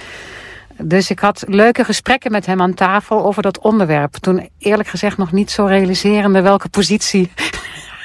Dus 0.82 1.10
ik 1.10 1.18
had 1.18 1.44
leuke 1.46 1.84
gesprekken 1.84 2.32
met 2.32 2.46
hem 2.46 2.60
aan 2.60 2.74
tafel 2.74 3.24
over 3.24 3.42
dat 3.42 3.58
onderwerp. 3.58 4.12
Toen 4.12 4.48
eerlijk 4.58 4.88
gezegd 4.88 5.16
nog 5.16 5.32
niet 5.32 5.50
zo 5.50 5.64
realiserende 5.64 6.40
welke 6.40 6.68
positie 6.68 7.30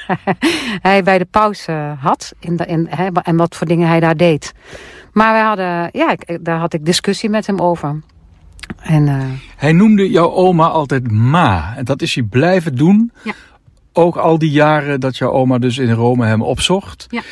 hij 0.88 1.02
bij 1.02 1.18
de 1.18 1.24
paus 1.24 1.66
eh, 1.66 1.92
had. 2.02 2.32
In 2.40 2.56
de, 2.56 2.66
in, 2.66 2.86
hè, 2.90 3.08
en 3.22 3.36
wat 3.36 3.56
voor 3.56 3.66
dingen 3.66 3.88
hij 3.88 4.00
daar 4.00 4.16
deed. 4.16 4.54
Maar 5.12 5.32
wij 5.32 5.42
hadden, 5.42 5.88
ja, 5.92 6.10
ik, 6.10 6.38
daar 6.44 6.58
had 6.58 6.72
ik 6.72 6.84
discussie 6.84 7.30
met 7.30 7.46
hem 7.46 7.58
over. 7.58 8.02
En 8.80 9.08
eh, 9.08 9.22
Hij 9.56 9.72
noemde 9.72 10.10
jouw 10.10 10.32
oma 10.32 10.66
altijd 10.66 11.10
ma. 11.10 11.74
En 11.76 11.84
dat 11.84 12.02
is 12.02 12.14
hij 12.14 12.24
blijven 12.24 12.74
doen. 12.74 13.12
Ja. 13.22 13.32
Ook 13.92 14.16
al 14.16 14.38
die 14.38 14.50
jaren 14.50 15.00
dat 15.00 15.16
jouw 15.16 15.30
oma 15.30 15.58
dus 15.58 15.78
in 15.78 15.90
Rome 15.90 16.26
hem 16.26 16.42
opzocht. 16.42 17.06
Ja. 17.10 17.22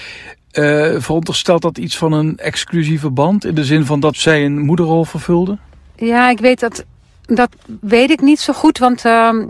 Eh, 0.54 0.94
veronderstelt 0.98 1.62
dat 1.62 1.78
iets 1.78 1.96
van 1.96 2.12
een 2.12 2.38
exclusieve 2.38 3.10
band? 3.10 3.44
In 3.44 3.54
de 3.54 3.64
zin 3.64 3.84
van 3.84 4.00
dat 4.00 4.16
zij 4.16 4.44
een 4.44 4.58
moederrol 4.58 5.04
vervulde? 5.04 5.58
Ja, 5.96 6.30
ik 6.30 6.38
weet 6.38 6.60
dat. 6.60 6.84
Dat 7.22 7.48
weet 7.80 8.10
ik 8.10 8.20
niet 8.20 8.40
zo 8.40 8.52
goed, 8.52 8.78
want 8.78 9.04
ehm, 9.04 9.46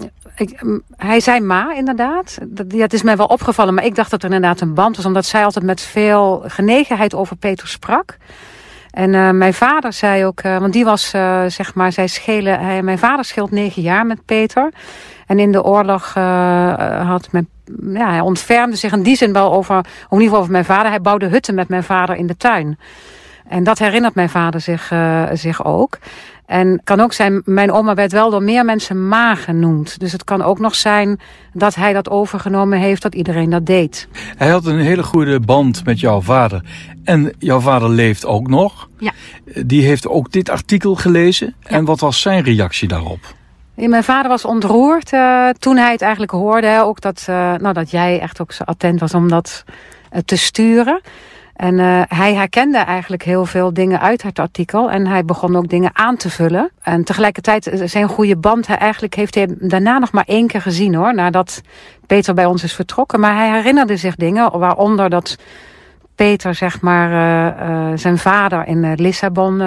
hij 0.97 1.21
zei 1.21 1.41
ma 1.41 1.75
inderdaad. 1.75 2.39
Dat, 2.43 2.67
ja, 2.69 2.83
het 2.83 2.93
is 2.93 3.03
mij 3.03 3.17
wel 3.17 3.27
opgevallen, 3.27 3.75
maar 3.75 3.85
ik 3.85 3.95
dacht 3.95 4.11
dat 4.11 4.23
er 4.23 4.33
inderdaad 4.33 4.61
een 4.61 4.75
band 4.75 4.97
was, 4.97 5.07
omdat 5.07 5.27
zij 5.27 5.45
altijd 5.45 5.65
met 5.65 5.81
veel 5.81 6.43
genegenheid 6.47 7.15
over 7.15 7.37
Peter 7.37 7.69
sprak. 7.69 8.17
En 8.91 9.15
eh, 9.15 9.31
mijn 9.31 9.55
vader 9.55 9.93
zei 9.93 10.25
ook, 10.25 10.41
eh, 10.41 10.59
want 10.59 10.73
die 10.73 10.85
was 10.85 11.09
zeg 11.49 11.75
maar, 11.75 11.93
zij 11.93 12.07
schelen, 12.07 12.61
hij, 12.61 12.83
mijn 12.83 12.99
vader 12.99 13.25
scheelt 13.25 13.51
negen 13.51 13.83
jaar 13.83 14.07
met 14.07 14.25
Peter. 14.25 14.73
En 15.27 15.39
in 15.39 15.53
de 15.53 15.63
oorlog 15.63 16.13
eh, 16.15 17.09
had 17.09 17.29
mijn, 17.33 17.49
ja, 17.93 18.11
hij 18.11 18.21
ontfermde 18.21 18.77
zich 18.77 18.93
in 18.93 19.03
die 19.03 19.17
zin 19.17 19.33
wel 19.33 19.53
over, 19.53 19.77
in 19.77 19.85
ieder 20.11 20.25
geval 20.25 20.39
over 20.39 20.53
mijn 20.53 20.65
vader. 20.65 20.91
Hij 20.91 21.01
bouwde 21.01 21.27
hutten 21.29 21.55
met 21.55 21.69
mijn 21.69 21.85
vader 21.85 22.17
in 22.17 22.27
de 22.27 22.37
tuin. 22.37 22.79
En 23.49 23.65
dat 23.65 23.79
herinnert 23.79 24.15
mijn 24.15 24.29
vader 24.29 24.61
zich, 24.61 24.91
eh, 24.91 25.25
zich 25.33 25.65
ook. 25.65 25.99
En 26.47 26.81
kan 26.85 27.01
ook 27.01 27.13
zijn, 27.13 27.43
mijn 27.45 27.73
oma 27.73 27.95
werd 27.95 28.13
wel 28.13 28.31
door 28.31 28.43
meer 28.43 28.65
mensen 28.65 29.09
ma 29.09 29.35
genoemd. 29.35 30.01
Dus 30.01 30.13
het 30.13 30.25
kan 30.25 30.43
ook 30.43 30.59
nog 30.59 30.75
zijn 30.75 31.21
dat 31.53 31.75
hij 31.75 31.93
dat 31.93 32.11
overgenomen 32.11 32.79
heeft, 32.79 33.03
dat 33.03 33.15
iedereen 33.15 33.51
dat 33.51 33.67
deed. 33.67 34.09
Hij 34.37 34.49
had 34.49 34.67
een 34.67 34.79
hele 34.79 35.03
goede 35.03 35.41
band 35.41 35.85
met 35.85 36.01
jouw 36.01 36.21
vader. 36.21 36.65
En 37.05 37.33
jouw 37.39 37.61
vader 37.61 37.89
leeft 37.89 38.27
ook 38.27 38.49
nog. 38.49 38.89
Ja. 38.99 39.13
Die 39.65 39.83
heeft 39.83 40.09
ook 40.09 40.33
dit 40.33 40.51
artikel 40.51 40.95
gelezen. 40.95 41.55
En 41.63 41.85
wat 41.85 42.01
was 42.01 42.21
zijn 42.21 42.43
reactie 42.43 42.89
daarop? 42.89 43.35
Mijn 43.75 44.05
vader 44.05 44.31
was 44.31 44.45
ontroerd 44.45 45.13
eh, 45.13 45.49
toen 45.49 45.77
hij 45.77 45.93
het 45.93 46.03
eigenlijk 46.03 46.33
hoorde. 46.33 46.81
Ook 46.83 47.01
dat, 47.01 47.25
eh, 47.27 47.55
nou, 47.55 47.73
dat 47.73 47.91
jij 47.91 48.21
echt 48.21 48.41
ook 48.41 48.53
zo 48.53 48.63
attent 48.63 49.01
was 49.01 49.15
om 49.15 49.29
dat 49.29 49.65
eh, 50.11 50.21
te 50.25 50.37
sturen. 50.37 51.01
En 51.55 51.79
hij 52.09 52.35
herkende 52.35 52.79
eigenlijk 52.79 53.23
heel 53.23 53.47
veel 53.47 53.73
dingen 53.73 54.01
uit 54.01 54.23
het 54.23 54.39
artikel. 54.39 54.91
En 54.91 55.07
hij 55.07 55.25
begon 55.25 55.57
ook 55.57 55.69
dingen 55.69 55.91
aan 55.93 56.17
te 56.17 56.31
vullen. 56.31 56.71
En 56.83 57.05
tegelijkertijd 57.05 57.71
zijn 57.85 58.09
goede 58.09 58.37
band. 58.37 58.67
Hij 58.67 58.77
eigenlijk 58.77 59.15
heeft 59.15 59.35
hij 59.35 59.49
daarna 59.59 59.99
nog 59.99 60.13
maar 60.13 60.25
één 60.27 60.47
keer 60.47 60.61
gezien 60.61 60.95
hoor. 60.95 61.15
Nadat 61.15 61.61
Peter 62.07 62.35
bij 62.35 62.45
ons 62.45 62.63
is 62.63 62.75
vertrokken. 62.75 63.21
Maar 63.21 63.37
hij 63.37 63.51
herinnerde 63.51 63.97
zich 63.97 64.17
dingen. 64.17 64.59
Waaronder 64.59 65.11
dat 65.11 65.37
Peter, 66.15 66.55
zeg 66.55 66.81
maar, 66.81 67.11
eh, 67.11 67.91
eh, 67.91 67.99
zijn 67.99 68.19
vader 68.19 68.67
in 68.67 68.85
eh, 68.85 68.93
Lissabon 68.95 69.63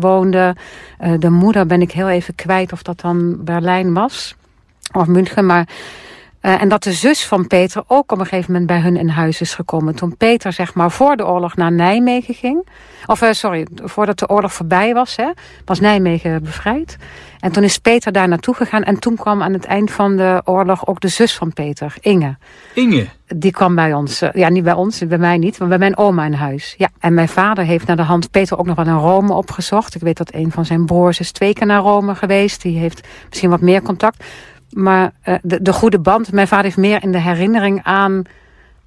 woonde. 0.00 0.56
De 1.18 1.30
moeder 1.30 1.66
ben 1.66 1.82
ik 1.82 1.92
heel 1.92 2.08
even 2.08 2.34
kwijt 2.34 2.72
of 2.72 2.82
dat 2.82 3.00
dan 3.00 3.44
Berlijn 3.44 3.94
was. 3.94 4.34
Of 4.92 5.06
München, 5.06 5.46
maar... 5.46 5.68
eh, 6.42 6.62
en 6.62 6.68
dat 6.68 6.82
de 6.82 6.92
zus 6.92 7.26
van 7.26 7.46
Peter 7.46 7.82
ook 7.86 8.12
op 8.12 8.18
een 8.18 8.26
gegeven 8.26 8.52
moment 8.52 8.70
bij 8.70 8.80
hun 8.80 8.96
in 8.96 9.08
huis 9.08 9.40
is 9.40 9.54
gekomen. 9.54 9.94
Toen 9.94 10.16
Peter, 10.16 10.52
zeg 10.52 10.74
maar, 10.74 10.90
voor 10.90 11.16
de 11.16 11.26
oorlog 11.26 11.56
naar 11.56 11.72
Nijmegen 11.72 12.34
ging. 12.34 12.68
Of, 13.06 13.22
eh, 13.22 13.32
sorry, 13.32 13.66
voordat 13.74 14.18
de 14.18 14.28
oorlog 14.28 14.52
voorbij 14.52 14.94
was, 14.94 15.16
hè, 15.16 15.30
was 15.64 15.80
Nijmegen 15.80 16.42
bevrijd. 16.42 16.96
En 17.40 17.52
toen 17.52 17.62
is 17.62 17.78
Peter 17.78 18.12
daar 18.12 18.28
naartoe 18.28 18.54
gegaan. 18.54 18.82
En 18.82 18.98
toen 18.98 19.16
kwam 19.16 19.42
aan 19.42 19.52
het 19.52 19.64
eind 19.64 19.90
van 19.90 20.16
de 20.16 20.42
oorlog 20.44 20.86
ook 20.86 21.00
de 21.00 21.08
zus 21.08 21.34
van 21.36 21.52
Peter, 21.52 21.94
Inge. 22.00 22.36
Inge. 22.74 23.06
Die 23.36 23.50
kwam 23.50 23.74
bij 23.74 23.94
ons. 23.94 24.20
eh, 24.22 24.30
Ja, 24.32 24.48
niet 24.48 24.64
bij 24.64 24.72
ons, 24.72 25.06
bij 25.06 25.18
mij 25.18 25.38
niet, 25.38 25.58
maar 25.58 25.68
bij 25.68 25.78
mijn 25.78 25.96
oma 25.96 26.24
in 26.24 26.32
huis. 26.32 26.74
Ja. 26.78 26.88
En 26.98 27.14
mijn 27.14 27.28
vader 27.28 27.64
heeft 27.64 27.86
naar 27.86 27.96
de 27.96 28.02
hand 28.02 28.30
Peter 28.30 28.58
ook 28.58 28.66
nog 28.66 28.76
wel 28.76 28.86
in 28.86 28.92
Rome 28.92 29.32
opgezocht. 29.32 29.94
Ik 29.94 30.00
weet 30.00 30.16
dat 30.16 30.34
een 30.34 30.50
van 30.50 30.64
zijn 30.64 30.86
broers 30.86 31.20
is 31.20 31.32
twee 31.32 31.52
keer 31.52 31.66
naar 31.66 31.80
Rome 31.80 32.14
geweest. 32.14 32.62
Die 32.62 32.78
heeft 32.78 33.08
misschien 33.28 33.50
wat 33.50 33.60
meer 33.60 33.82
contact. 33.82 34.24
Maar 34.72 35.12
eh, 35.22 35.34
de, 35.42 35.62
de 35.62 35.72
goede 35.72 35.98
band, 35.98 36.32
mijn 36.32 36.48
vader 36.48 36.64
heeft 36.64 36.76
meer 36.76 37.02
in 37.02 37.12
de 37.12 37.20
herinnering 37.20 37.80
aan 37.82 38.22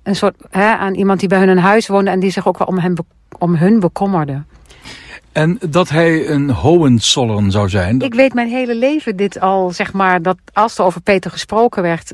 een 0.03 0.15
soort, 0.15 0.35
hè, 0.49 0.75
aan 0.75 0.93
iemand 0.93 1.19
die 1.19 1.29
bij 1.29 1.39
hun 1.39 1.49
in 1.49 1.57
huis 1.57 1.87
woonde 1.87 2.11
en 2.11 2.19
die 2.19 2.31
zich 2.31 2.47
ook 2.47 2.57
wel 2.57 2.67
om, 2.67 2.77
hem, 2.77 2.95
om 3.39 3.55
hun 3.55 3.79
bekommerde. 3.79 4.43
En 5.31 5.57
dat 5.69 5.89
hij 5.89 6.29
een 6.29 6.49
Hohenzollern 6.49 7.51
zou 7.51 7.69
zijn. 7.69 7.99
Ik 7.99 8.13
weet 8.13 8.33
mijn 8.33 8.47
hele 8.47 8.75
leven 8.75 9.15
dit 9.15 9.39
al, 9.39 9.71
zeg 9.71 9.93
maar, 9.93 10.21
dat 10.21 10.37
als 10.53 10.77
er 10.77 10.83
over 10.85 11.01
Peter 11.01 11.31
gesproken 11.31 11.81
werd, 11.81 12.13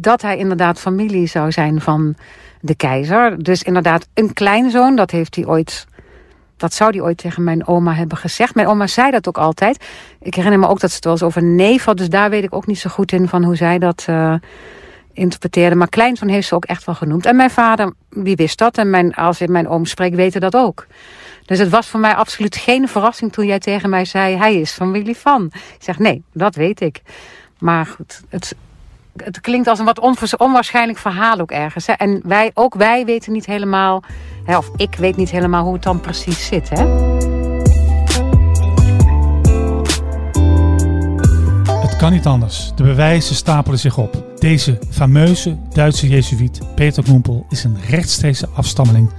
dat 0.00 0.22
hij 0.22 0.36
inderdaad 0.36 0.80
familie 0.80 1.26
zou 1.26 1.52
zijn 1.52 1.80
van 1.80 2.14
de 2.60 2.74
keizer. 2.74 3.42
Dus 3.42 3.62
inderdaad 3.62 4.06
een 4.14 4.32
kleinzoon, 4.32 4.96
dat 4.96 5.10
heeft 5.10 5.34
hij 5.34 5.46
ooit, 5.46 5.86
dat 6.62 6.74
zou 6.74 6.90
hij 6.90 7.00
ooit 7.00 7.16
tegen 7.16 7.44
mijn 7.44 7.66
oma 7.66 7.94
hebben 7.94 8.18
gezegd. 8.18 8.54
Mijn 8.54 8.66
oma 8.66 8.86
zei 8.86 9.10
dat 9.10 9.28
ook 9.28 9.38
altijd. 9.38 9.84
Ik 10.20 10.34
herinner 10.34 10.58
me 10.58 10.68
ook 10.68 10.80
dat 10.80 10.90
ze 10.90 10.96
het 10.96 11.04
wel 11.04 11.12
eens 11.12 11.22
over 11.22 11.42
neef 11.42 11.84
had, 11.84 11.96
dus 11.96 12.08
daar 12.08 12.30
weet 12.30 12.44
ik 12.44 12.54
ook 12.54 12.66
niet 12.66 12.78
zo 12.78 12.90
goed 12.90 13.12
in 13.12 13.28
van 13.28 13.44
hoe 13.44 13.56
zij 13.56 13.78
dat 13.78 14.04
eh, 14.06 14.34
interpreteerde. 15.12 15.76
Maar 15.76 15.88
kleinzoon 15.88 16.28
heeft 16.28 16.48
ze 16.48 16.54
ook 16.54 16.64
echt 16.64 16.84
wel 16.84 16.94
genoemd. 16.94 17.26
En 17.26 17.36
mijn 17.36 17.50
vader, 17.50 17.92
die 18.10 18.36
wist 18.36 18.58
dat. 18.58 18.78
En 18.78 18.90
mijn, 18.90 19.14
als 19.14 19.40
ik 19.40 19.48
mijn 19.48 19.68
oom 19.68 19.84
spreek, 19.84 20.14
weten 20.14 20.40
dat 20.40 20.56
ook. 20.56 20.86
Dus 21.46 21.58
het 21.58 21.68
was 21.68 21.88
voor 21.88 22.00
mij 22.00 22.14
absoluut 22.14 22.56
geen 22.56 22.88
verrassing 22.88 23.32
toen 23.32 23.46
jij 23.46 23.58
tegen 23.58 23.90
mij 23.90 24.04
zei: 24.04 24.36
hij 24.36 24.60
is 24.60 24.70
familie 24.70 25.16
van. 25.16 25.50
Ik 25.52 25.82
zeg: 25.82 25.98
nee, 25.98 26.22
dat 26.32 26.54
weet 26.54 26.80
ik. 26.80 27.02
Maar 27.58 27.86
goed, 27.86 28.20
het, 28.28 28.54
het 29.16 29.40
klinkt 29.40 29.66
als 29.66 29.78
een 29.78 29.84
wat 29.84 30.38
onwaarschijnlijk 30.38 30.98
verhaal 30.98 31.38
ook 31.38 31.50
ergens. 31.50 31.86
Hè? 31.86 31.92
En 31.92 32.20
wij, 32.24 32.50
ook 32.54 32.74
wij 32.74 33.04
weten 33.04 33.32
niet 33.32 33.46
helemaal, 33.46 34.02
hè, 34.44 34.56
of 34.56 34.70
ik 34.76 34.94
weet 34.94 35.16
niet 35.16 35.30
helemaal 35.30 35.64
hoe 35.64 35.72
het 35.72 35.82
dan 35.82 36.00
precies 36.00 36.46
zit. 36.46 36.68
Hè? 36.68 37.10
Het 41.80 41.96
kan 41.96 42.12
niet 42.12 42.26
anders. 42.26 42.72
De 42.74 42.82
bewijzen 42.82 43.34
stapelen 43.34 43.78
zich 43.78 43.98
op. 43.98 44.24
Deze 44.38 44.78
fameuze 44.90 45.56
Duitse 45.72 46.08
jezuïet 46.08 46.74
Peter 46.74 47.04
Goempel 47.04 47.46
is 47.48 47.64
een 47.64 47.80
rechtstreekse 47.88 48.48
afstammeling 48.48 49.10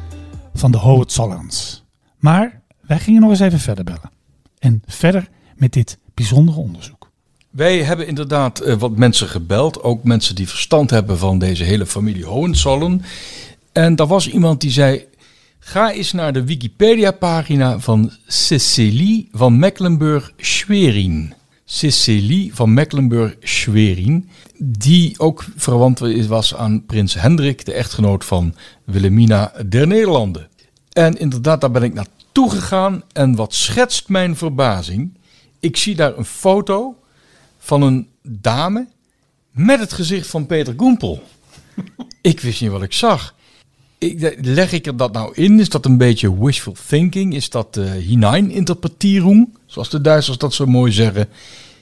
van 0.53 0.71
de 0.71 0.77
Hohenzollerns. 0.77 1.83
Maar 2.17 2.61
wij 2.81 2.99
gingen 2.99 3.21
nog 3.21 3.29
eens 3.29 3.39
even 3.39 3.59
verder 3.59 3.83
bellen. 3.83 4.11
En 4.59 4.83
verder 4.85 5.27
met 5.55 5.73
dit 5.73 5.97
bijzondere 6.13 6.59
onderzoek. 6.59 6.92
Wij 7.53 7.83
hebben 7.83 8.07
inderdaad 8.07 8.59
eh, 8.59 8.75
wat 8.75 8.97
mensen 8.97 9.27
gebeld. 9.27 9.83
Ook 9.83 10.03
mensen 10.03 10.35
die 10.35 10.47
verstand 10.47 10.89
hebben 10.89 11.17
van 11.17 11.39
deze 11.39 11.63
hele 11.63 11.85
familie 11.85 12.25
Hohenzollern. 12.25 13.05
En 13.71 13.95
er 13.95 14.07
was 14.07 14.29
iemand 14.29 14.61
die 14.61 14.71
zei... 14.71 15.05
Ga 15.59 15.91
eens 15.91 16.11
naar 16.11 16.33
de 16.33 16.43
Wikipedia-pagina 16.43 17.79
van 17.79 18.11
Cecilie 18.27 19.29
van 19.31 19.59
Mecklenburg-Schwerin. 19.59 21.33
Cecilie 21.65 22.55
van 22.55 22.73
Mecklenburg-Schwerin. 22.73 24.29
Die 24.57 25.19
ook 25.19 25.45
verwant 25.55 25.99
was 26.27 26.55
aan 26.55 26.85
prins 26.85 27.13
Hendrik, 27.13 27.65
de 27.65 27.73
echtgenoot 27.73 28.25
van 28.25 28.55
Wilhelmina 28.83 29.53
der 29.67 29.87
Nederlanden. 29.87 30.47
En 30.91 31.19
inderdaad, 31.19 31.61
daar 31.61 31.71
ben 31.71 31.83
ik 31.83 31.93
naartoe 31.93 32.49
gegaan. 32.49 33.03
En 33.11 33.35
wat 33.35 33.53
schetst 33.53 34.09
mijn 34.09 34.35
verbazing? 34.35 35.17
Ik 35.59 35.77
zie 35.77 35.95
daar 35.95 36.17
een 36.17 36.25
foto 36.25 36.95
van 37.63 37.81
een 37.81 38.07
dame 38.21 38.87
met 39.51 39.79
het 39.79 39.93
gezicht 39.93 40.27
van 40.27 40.45
Peter 40.45 40.73
Goempel. 40.77 41.23
ik 42.21 42.39
wist 42.39 42.61
niet 42.61 42.71
wat 42.71 42.83
ik 42.83 42.93
zag. 42.93 43.35
Ik, 43.97 44.37
leg 44.41 44.71
ik 44.71 44.85
er 44.85 44.97
dat 44.97 45.13
nou 45.13 45.33
in? 45.33 45.59
Is 45.59 45.69
dat 45.69 45.85
een 45.85 45.97
beetje 45.97 46.43
wishful 46.43 46.75
thinking? 46.87 47.33
Is 47.33 47.49
dat 47.49 47.77
uh, 47.77 47.91
hineininterpretierung? 47.91 49.57
Zoals 49.65 49.89
de 49.89 50.01
Duitsers 50.01 50.37
dat 50.37 50.53
zo 50.53 50.65
mooi 50.65 50.91
zeggen. 50.91 51.29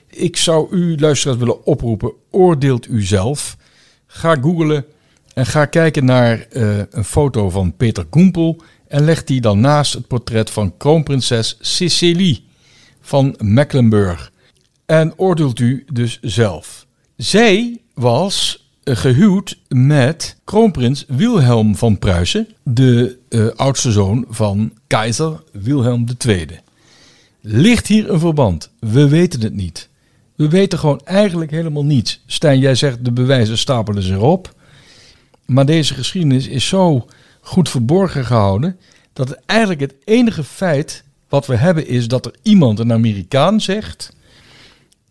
Ik 0.06 0.36
zou 0.36 0.76
u, 0.76 0.96
luisteraars, 0.98 1.38
willen 1.38 1.64
oproepen. 1.64 2.12
Oordeelt 2.30 2.88
u 2.88 3.02
zelf. 3.02 3.56
Ga 4.06 4.36
googlen 4.40 4.84
en 5.34 5.46
ga 5.46 5.64
kijken 5.64 6.04
naar 6.04 6.46
uh, 6.52 6.78
een 6.90 7.04
foto 7.04 7.50
van 7.50 7.76
Peter 7.76 8.06
Goempel. 8.10 8.62
En 8.88 9.04
leg 9.04 9.24
die 9.24 9.40
dan 9.40 9.60
naast 9.60 9.92
het 9.92 10.06
portret 10.06 10.50
van 10.50 10.76
kroonprinses 10.76 11.56
Cecilie 11.60 12.44
van 13.00 13.34
Mecklenburg. 13.38 14.31
En 14.92 15.18
oordeelt 15.18 15.58
u 15.58 15.84
dus 15.92 16.18
zelf. 16.20 16.86
Zij 17.16 17.80
was 17.94 18.66
eh, 18.82 18.96
gehuwd 18.96 19.58
met 19.68 20.36
kroonprins 20.44 21.04
Wilhelm 21.08 21.76
van 21.76 21.98
Pruisen, 21.98 22.48
de 22.62 23.18
eh, 23.28 23.46
oudste 23.56 23.92
zoon 23.92 24.24
van 24.28 24.72
keizer 24.86 25.42
Wilhelm 25.52 26.06
II. 26.26 26.46
Ligt 27.40 27.86
hier 27.86 28.10
een 28.10 28.18
verband? 28.18 28.70
We 28.78 29.08
weten 29.08 29.40
het 29.40 29.54
niet. 29.54 29.88
We 30.36 30.48
weten 30.48 30.78
gewoon 30.78 31.00
eigenlijk 31.04 31.50
helemaal 31.50 31.84
niets. 31.84 32.22
Stijn, 32.26 32.58
jij 32.58 32.74
zegt 32.74 33.04
de 33.04 33.12
bewijzen 33.12 33.58
stapelen 33.58 34.02
zich 34.02 34.18
op. 34.18 34.54
Maar 35.46 35.66
deze 35.66 35.94
geschiedenis 35.94 36.46
is 36.46 36.66
zo 36.66 37.06
goed 37.40 37.68
verborgen 37.68 38.24
gehouden 38.24 38.76
dat 39.12 39.38
eigenlijk 39.46 39.80
het 39.80 39.94
enige 40.04 40.44
feit 40.44 41.04
wat 41.28 41.46
we 41.46 41.56
hebben 41.56 41.86
is 41.86 42.08
dat 42.08 42.26
er 42.26 42.34
iemand, 42.42 42.78
een 42.78 42.92
Amerikaan, 42.92 43.60
zegt 43.60 44.12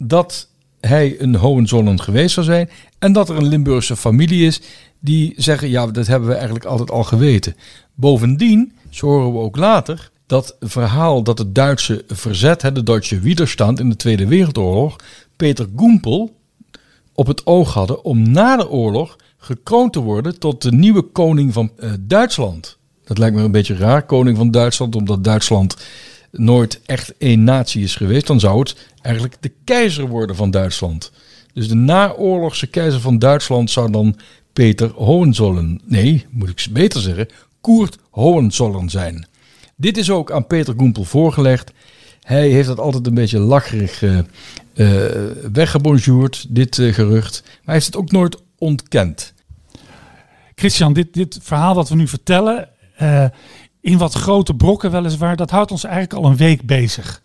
dat 0.01 0.49
hij 0.79 1.15
een 1.19 1.35
Hohenzollern 1.35 2.01
geweest 2.01 2.33
zou 2.33 2.45
zijn 2.45 2.69
en 2.99 3.13
dat 3.13 3.29
er 3.29 3.35
een 3.35 3.47
Limburgse 3.47 3.95
familie 3.95 4.45
is 4.45 4.61
die 4.99 5.33
zeggen 5.37 5.69
ja, 5.69 5.87
dat 5.87 6.07
hebben 6.07 6.29
we 6.29 6.35
eigenlijk 6.35 6.65
altijd 6.65 6.91
al 6.91 7.03
geweten. 7.03 7.55
Bovendien, 7.95 8.73
zo 8.89 9.07
horen 9.07 9.33
we 9.33 9.39
ook 9.39 9.55
later, 9.55 10.11
dat 10.25 10.55
verhaal 10.59 11.23
dat 11.23 11.37
het 11.37 11.55
Duitse 11.55 12.03
verzet, 12.07 12.61
de 12.61 12.83
Duitse 12.83 13.19
Widerstand 13.19 13.79
in 13.79 13.89
de 13.89 13.95
Tweede 13.95 14.27
Wereldoorlog, 14.27 14.95
Peter 15.35 15.67
Goempel 15.75 16.35
op 17.13 17.27
het 17.27 17.45
oog 17.45 17.73
hadden 17.73 18.03
om 18.03 18.31
na 18.31 18.57
de 18.57 18.69
oorlog 18.69 19.17
gekroond 19.37 19.93
te 19.93 19.99
worden 19.99 20.39
tot 20.39 20.61
de 20.61 20.71
nieuwe 20.71 21.01
koning 21.01 21.53
van 21.53 21.71
uh, 21.79 21.91
Duitsland. 21.99 22.77
Dat 23.03 23.17
lijkt 23.17 23.35
me 23.35 23.41
een 23.43 23.51
beetje 23.51 23.75
raar, 23.75 24.05
koning 24.05 24.37
van 24.37 24.51
Duitsland, 24.51 24.95
omdat 24.95 25.23
Duitsland 25.23 25.77
nooit 26.31 26.81
echt 26.85 27.17
één 27.17 27.43
natie 27.43 27.83
is 27.83 27.95
geweest. 27.95 28.27
Dan 28.27 28.39
zou 28.39 28.59
het 28.59 28.89
eigenlijk 29.01 29.35
de 29.39 29.51
keizer 29.63 30.07
worden 30.07 30.35
van 30.35 30.51
Duitsland. 30.51 31.11
Dus 31.53 31.67
de 31.67 31.75
naoorlogse 31.75 32.67
keizer 32.67 33.01
van 33.01 33.19
Duitsland 33.19 33.71
zou 33.71 33.91
dan 33.91 34.15
Peter 34.53 34.89
Hohenzollern, 34.89 35.81
nee, 35.85 36.25
moet 36.29 36.49
ik 36.49 36.67
beter 36.71 37.01
zeggen, 37.01 37.27
Koert 37.61 37.97
Hohenzollern 38.09 38.89
zijn. 38.89 39.27
Dit 39.75 39.97
is 39.97 40.09
ook 40.09 40.31
aan 40.31 40.47
Peter 40.47 40.73
Goempel 40.77 41.03
voorgelegd. 41.03 41.71
Hij 42.21 42.49
heeft 42.49 42.67
dat 42.67 42.79
altijd 42.79 43.07
een 43.07 43.13
beetje 43.13 43.39
lacherig 43.39 44.01
uh, 44.01 44.19
weggebonjourd, 45.51 46.45
dit 46.49 46.77
uh, 46.77 46.93
gerucht. 46.93 47.41
Maar 47.43 47.59
hij 47.63 47.73
heeft 47.73 47.85
het 47.85 47.95
ook 47.95 48.11
nooit 48.11 48.37
ontkend. 48.57 49.33
Christian, 50.55 50.93
dit, 50.93 51.13
dit 51.13 51.39
verhaal 51.41 51.73
dat 51.73 51.89
we 51.89 51.95
nu 51.95 52.07
vertellen, 52.07 52.69
in 53.81 53.97
wat 53.97 54.13
grote 54.13 54.53
brokken 54.53 54.91
weliswaar, 54.91 55.35
dat 55.35 55.49
houdt 55.49 55.71
ons 55.71 55.83
eigenlijk 55.83 56.13
al 56.13 56.29
een 56.29 56.37
week 56.37 56.61
bezig. 56.61 57.21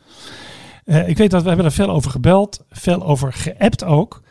ik 0.84 1.16
weet 1.16 1.30
dat 1.30 1.42
we 1.42 1.48
hebben 1.48 1.66
er 1.66 1.72
veel 1.72 1.90
over 1.90 2.10
gebeld, 2.10 2.64
veel 2.70 3.02
over 3.02 3.32
geappt 3.32 3.84
ook. 3.84 4.22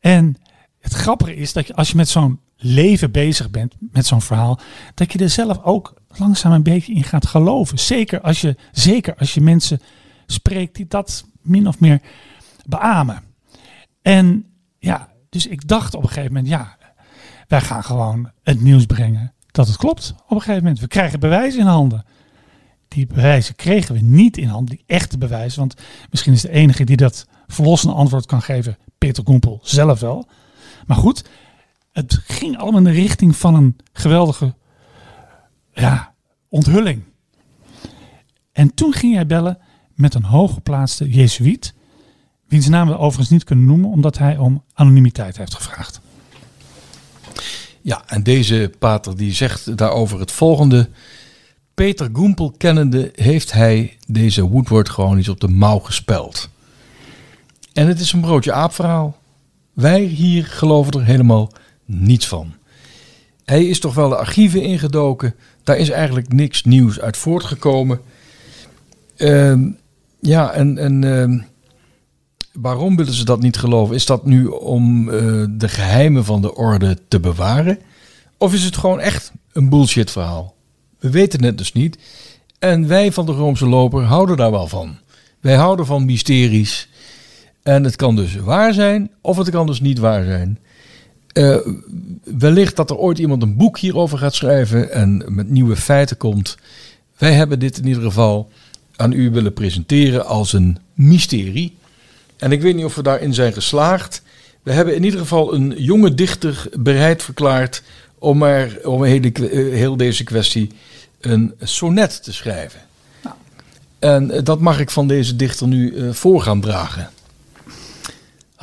En 0.00 0.36
het 0.80 0.92
grappige 0.92 1.36
is 1.36 1.52
dat 1.52 1.66
je, 1.66 1.74
als 1.74 1.90
je 1.90 1.96
met 1.96 2.08
zo'n 2.08 2.40
leven 2.56 3.10
bezig 3.10 3.50
bent, 3.50 3.74
met 3.78 4.06
zo'n 4.06 4.20
verhaal, 4.20 4.58
dat 4.94 5.12
je 5.12 5.18
er 5.18 5.30
zelf 5.30 5.62
ook 5.62 5.94
langzaam 6.08 6.52
een 6.52 6.62
beetje 6.62 6.94
in 6.94 7.04
gaat 7.04 7.26
geloven. 7.26 7.78
Zeker 7.78 8.20
als 8.20 8.40
je, 8.40 8.56
zeker 8.72 9.14
als 9.16 9.34
je 9.34 9.40
mensen 9.40 9.80
spreekt 10.26 10.76
die 10.76 10.86
dat 10.88 11.24
min 11.42 11.68
of 11.68 11.80
meer 11.80 12.00
beamen. 12.66 13.22
En 14.02 14.46
ja, 14.78 15.08
dus 15.28 15.46
ik 15.46 15.68
dacht 15.68 15.94
op 15.94 16.02
een 16.02 16.08
gegeven 16.08 16.32
moment, 16.32 16.48
ja, 16.48 16.76
wij 17.48 17.60
gaan 17.60 17.84
gewoon 17.84 18.30
het 18.42 18.60
nieuws 18.60 18.86
brengen 18.86 19.33
dat 19.54 19.66
het 19.66 19.76
klopt. 19.76 20.14
Op 20.24 20.30
een 20.30 20.40
gegeven 20.40 20.62
moment, 20.62 20.80
we 20.80 20.86
krijgen 20.86 21.20
bewijzen 21.20 21.60
in 21.60 21.66
handen. 21.66 22.04
Die 22.88 23.06
bewijzen 23.06 23.54
kregen 23.54 23.94
we 23.94 24.00
niet 24.00 24.36
in 24.36 24.48
handen, 24.48 24.76
die 24.76 24.84
echte 24.86 25.18
bewijzen. 25.18 25.58
Want 25.58 25.74
misschien 26.10 26.32
is 26.32 26.40
de 26.40 26.50
enige 26.50 26.84
die 26.84 26.96
dat 26.96 27.26
verlossende 27.46 27.94
antwoord 27.94 28.26
kan 28.26 28.42
geven, 28.42 28.76
Peter 28.98 29.22
Koempel 29.22 29.60
zelf 29.62 30.00
wel. 30.00 30.28
Maar 30.86 30.96
goed, 30.96 31.24
het 31.92 32.20
ging 32.26 32.58
allemaal 32.58 32.78
in 32.78 32.84
de 32.84 33.00
richting 33.00 33.36
van 33.36 33.54
een 33.54 33.76
geweldige 33.92 34.54
ja, 35.72 36.14
onthulling. 36.48 37.02
En 38.52 38.74
toen 38.74 38.92
ging 38.92 39.14
hij 39.14 39.26
bellen 39.26 39.58
met 39.94 40.14
een 40.14 40.24
hooggeplaatste 40.24 41.10
jezuïet, 41.10 41.74
wiens 42.48 42.68
naam 42.68 42.88
we 42.88 42.98
overigens 42.98 43.30
niet 43.30 43.44
kunnen 43.44 43.64
noemen, 43.64 43.90
omdat 43.90 44.18
hij 44.18 44.38
om 44.38 44.64
anonimiteit 44.72 45.36
heeft 45.36 45.54
gevraagd. 45.54 46.00
Ja, 47.84 48.02
en 48.06 48.22
deze 48.22 48.70
pater 48.78 49.16
die 49.16 49.32
zegt 49.32 49.76
daarover 49.76 50.20
het 50.20 50.32
volgende. 50.32 50.88
Peter 51.74 52.08
Goempel 52.12 52.54
kennende 52.58 53.12
heeft 53.14 53.52
hij 53.52 53.96
deze 54.06 54.42
Woodward 54.42 54.88
gewoon 54.88 55.18
iets 55.18 55.28
op 55.28 55.40
de 55.40 55.48
mouw 55.48 55.78
gespeld. 55.78 56.48
En 57.72 57.86
het 57.86 58.00
is 58.00 58.12
een 58.12 58.20
broodje 58.20 58.52
aapverhaal. 58.52 59.18
Wij 59.72 60.00
hier 60.00 60.44
geloven 60.44 60.92
er 60.92 61.04
helemaal 61.04 61.52
niets 61.84 62.28
van. 62.28 62.54
Hij 63.44 63.64
is 63.64 63.80
toch 63.80 63.94
wel 63.94 64.08
de 64.08 64.16
archieven 64.16 64.62
ingedoken. 64.62 65.34
Daar 65.62 65.76
is 65.76 65.90
eigenlijk 65.90 66.32
niks 66.32 66.62
nieuws 66.62 67.00
uit 67.00 67.16
voortgekomen. 67.16 68.00
Uh, 69.16 69.58
ja, 70.20 70.52
en, 70.52 70.78
en 70.78 71.02
uh, 71.02 71.42
waarom 72.60 72.96
willen 72.96 73.14
ze 73.14 73.24
dat 73.24 73.40
niet 73.40 73.56
geloven? 73.56 73.94
Is 73.94 74.06
dat 74.06 74.26
nu 74.26 74.46
om 74.46 75.08
uh, 75.08 75.44
de 75.50 75.68
geheimen 75.68 76.24
van 76.24 76.42
de 76.42 76.54
orde 76.54 76.98
te 77.08 77.20
bewaren? 77.20 77.78
Of 78.38 78.54
is 78.54 78.64
het 78.64 78.76
gewoon 78.76 79.00
echt 79.00 79.32
een 79.52 79.68
bullshit 79.68 80.10
verhaal? 80.10 80.54
We 80.98 81.10
weten 81.10 81.44
het 81.44 81.58
dus 81.58 81.72
niet. 81.72 81.98
En 82.58 82.88
wij 82.88 83.12
van 83.12 83.26
de 83.26 83.32
Roomse 83.32 83.66
Loper 83.66 84.02
houden 84.02 84.36
daar 84.36 84.50
wel 84.50 84.66
van. 84.66 84.96
Wij 85.40 85.54
houden 85.54 85.86
van 85.86 86.04
mysteries. 86.04 86.88
En 87.62 87.84
het 87.84 87.96
kan 87.96 88.16
dus 88.16 88.36
waar 88.36 88.72
zijn, 88.72 89.10
of 89.20 89.36
het 89.36 89.50
kan 89.50 89.66
dus 89.66 89.80
niet 89.80 89.98
waar 89.98 90.24
zijn. 90.24 90.58
Uh, 91.32 91.56
wellicht 92.24 92.76
dat 92.76 92.90
er 92.90 92.96
ooit 92.96 93.18
iemand 93.18 93.42
een 93.42 93.56
boek 93.56 93.78
hierover 93.78 94.18
gaat 94.18 94.34
schrijven 94.34 94.92
en 94.92 95.24
met 95.28 95.50
nieuwe 95.50 95.76
feiten 95.76 96.16
komt. 96.16 96.56
Wij 97.18 97.32
hebben 97.32 97.58
dit 97.58 97.78
in 97.78 97.86
ieder 97.86 98.02
geval 98.02 98.50
aan 98.96 99.12
u 99.12 99.30
willen 99.30 99.52
presenteren 99.52 100.26
als 100.26 100.52
een 100.52 100.78
mysterie. 100.94 101.74
En 102.36 102.52
ik 102.52 102.62
weet 102.62 102.74
niet 102.74 102.84
of 102.84 102.94
we 102.94 103.02
daarin 103.02 103.34
zijn 103.34 103.52
geslaagd. 103.52 104.22
We 104.62 104.72
hebben 104.72 104.94
in 104.94 105.04
ieder 105.04 105.20
geval 105.20 105.54
een 105.54 105.74
jonge 105.76 106.14
dichter 106.14 106.66
bereid 106.78 107.22
verklaard 107.22 107.82
om, 108.18 108.42
er, 108.42 108.88
om 108.88 109.04
heel, 109.04 109.30
heel 109.50 109.96
deze 109.96 110.24
kwestie 110.24 110.70
een 111.20 111.54
sonnet 111.60 112.22
te 112.22 112.32
schrijven. 112.32 112.80
Nou. 113.22 113.36
En 113.98 114.44
dat 114.44 114.60
mag 114.60 114.80
ik 114.80 114.90
van 114.90 115.06
deze 115.06 115.36
dichter 115.36 115.66
nu 115.66 115.92
uh, 115.92 116.12
voor 116.12 116.42
gaan 116.42 116.60
dragen 116.60 117.10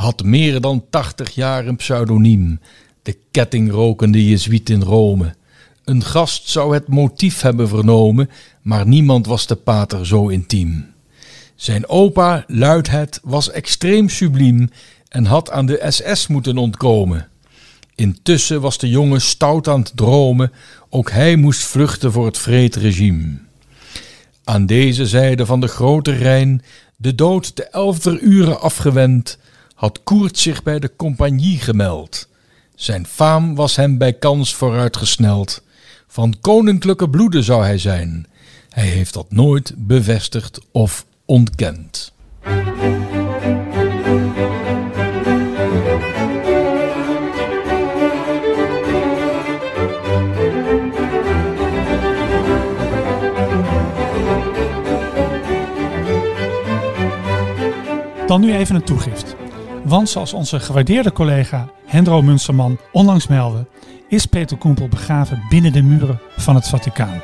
had 0.02 0.24
meer 0.24 0.62
dan 0.62 0.84
tachtig 0.90 1.32
jaar 1.32 1.68
een 1.68 1.76
pseudoniem, 1.76 2.60
de 3.02 3.18
kettingrokende 3.32 4.30
jezuïet 4.30 4.70
in 4.70 4.82
Rome. 4.82 5.36
Een 5.84 6.04
gast 6.04 6.50
zou 6.50 6.74
het 6.74 6.88
motief 6.88 7.42
hebben 7.42 7.68
vernomen, 7.68 8.30
maar 8.62 8.88
niemand 8.88 9.26
was 9.26 9.48
de 9.48 9.56
pater 9.56 10.08
zo 10.08 10.28
intiem. 10.28 10.91
Zijn 11.62 11.90
opa, 11.90 12.44
Luidhet, 12.48 13.20
was 13.24 13.52
extreem 13.52 14.10
subliem 14.10 14.70
en 15.08 15.26
had 15.26 15.52
aan 15.52 15.66
de 15.66 15.86
SS 15.90 16.28
moeten 16.28 16.58
ontkomen. 16.58 17.28
Intussen 17.96 18.62
was 18.62 18.78
de 18.78 18.90
jongen 18.90 19.22
stout 19.22 19.68
aan 19.68 19.80
het 19.80 19.92
dromen, 19.96 20.52
ook 20.90 21.12
hij 21.12 21.36
moest 21.36 21.62
vluchten 21.64 22.12
voor 22.12 22.26
het 22.26 22.38
vreedregime. 22.38 23.40
Aan 24.44 24.66
deze 24.66 25.06
zijde 25.06 25.46
van 25.46 25.60
de 25.60 25.68
grote 25.68 26.12
Rijn, 26.12 26.64
de 26.96 27.16
dood 27.16 27.56
de 27.56 27.64
elfder 27.64 28.20
uren 28.20 28.62
afgewend, 28.62 29.38
had 29.76 30.04
Koert 30.04 30.38
zich 30.38 30.64
bij 30.64 30.80
de 30.80 30.92
compagnie 30.96 31.60
gemeld. 31.60 32.28
Zijn 32.76 33.08
faam 33.08 33.56
was 33.56 33.76
hem 33.76 33.98
bij 33.98 34.14
kans 34.14 34.56
vooruitgesneld. 34.56 35.64
Van 36.08 36.36
koninklijke 36.42 37.10
bloeden 37.10 37.44
zou 37.44 37.64
hij 37.64 37.78
zijn. 37.78 38.28
Hij 38.70 38.88
heeft 38.88 39.14
dat 39.14 39.32
nooit 39.32 39.74
bevestigd 39.78 40.60
of 40.72 41.06
ontkend. 41.26 42.14
Dan 58.28 58.42
nu 58.42 58.54
even 58.54 58.76
een 58.76 58.84
toegift. 58.84 59.36
Want 59.84 60.10
zoals 60.10 60.34
onze 60.34 60.60
gewaardeerde 60.60 61.12
collega 61.12 61.70
Hendro 61.86 62.22
Munsterman 62.22 62.78
onlangs 62.92 63.28
meldde, 63.28 63.68
is 64.08 64.26
Peter 64.26 64.58
Koempel 64.58 64.88
begraven 64.88 65.44
binnen 65.50 65.74
de 65.74 65.82
muren 65.82 66.20
van 66.38 66.56
het 66.56 66.68
Vaticaan. 66.68 67.22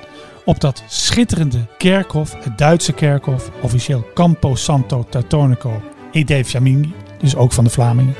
Op 0.47 0.59
dat 0.59 0.83
schitterende 0.87 1.67
kerkhof, 1.77 2.43
het 2.43 2.57
Duitse 2.57 2.93
kerkhof, 2.93 3.51
officieel 3.61 4.05
Campo 4.13 4.55
Santo 4.55 5.05
Teutonico 5.09 5.81
e 6.11 6.23
dei 6.23 6.45
Fiamminghi, 6.45 6.93
dus 7.19 7.35
ook 7.35 7.51
van 7.51 7.63
de 7.63 7.69
Vlamingen. 7.69 8.15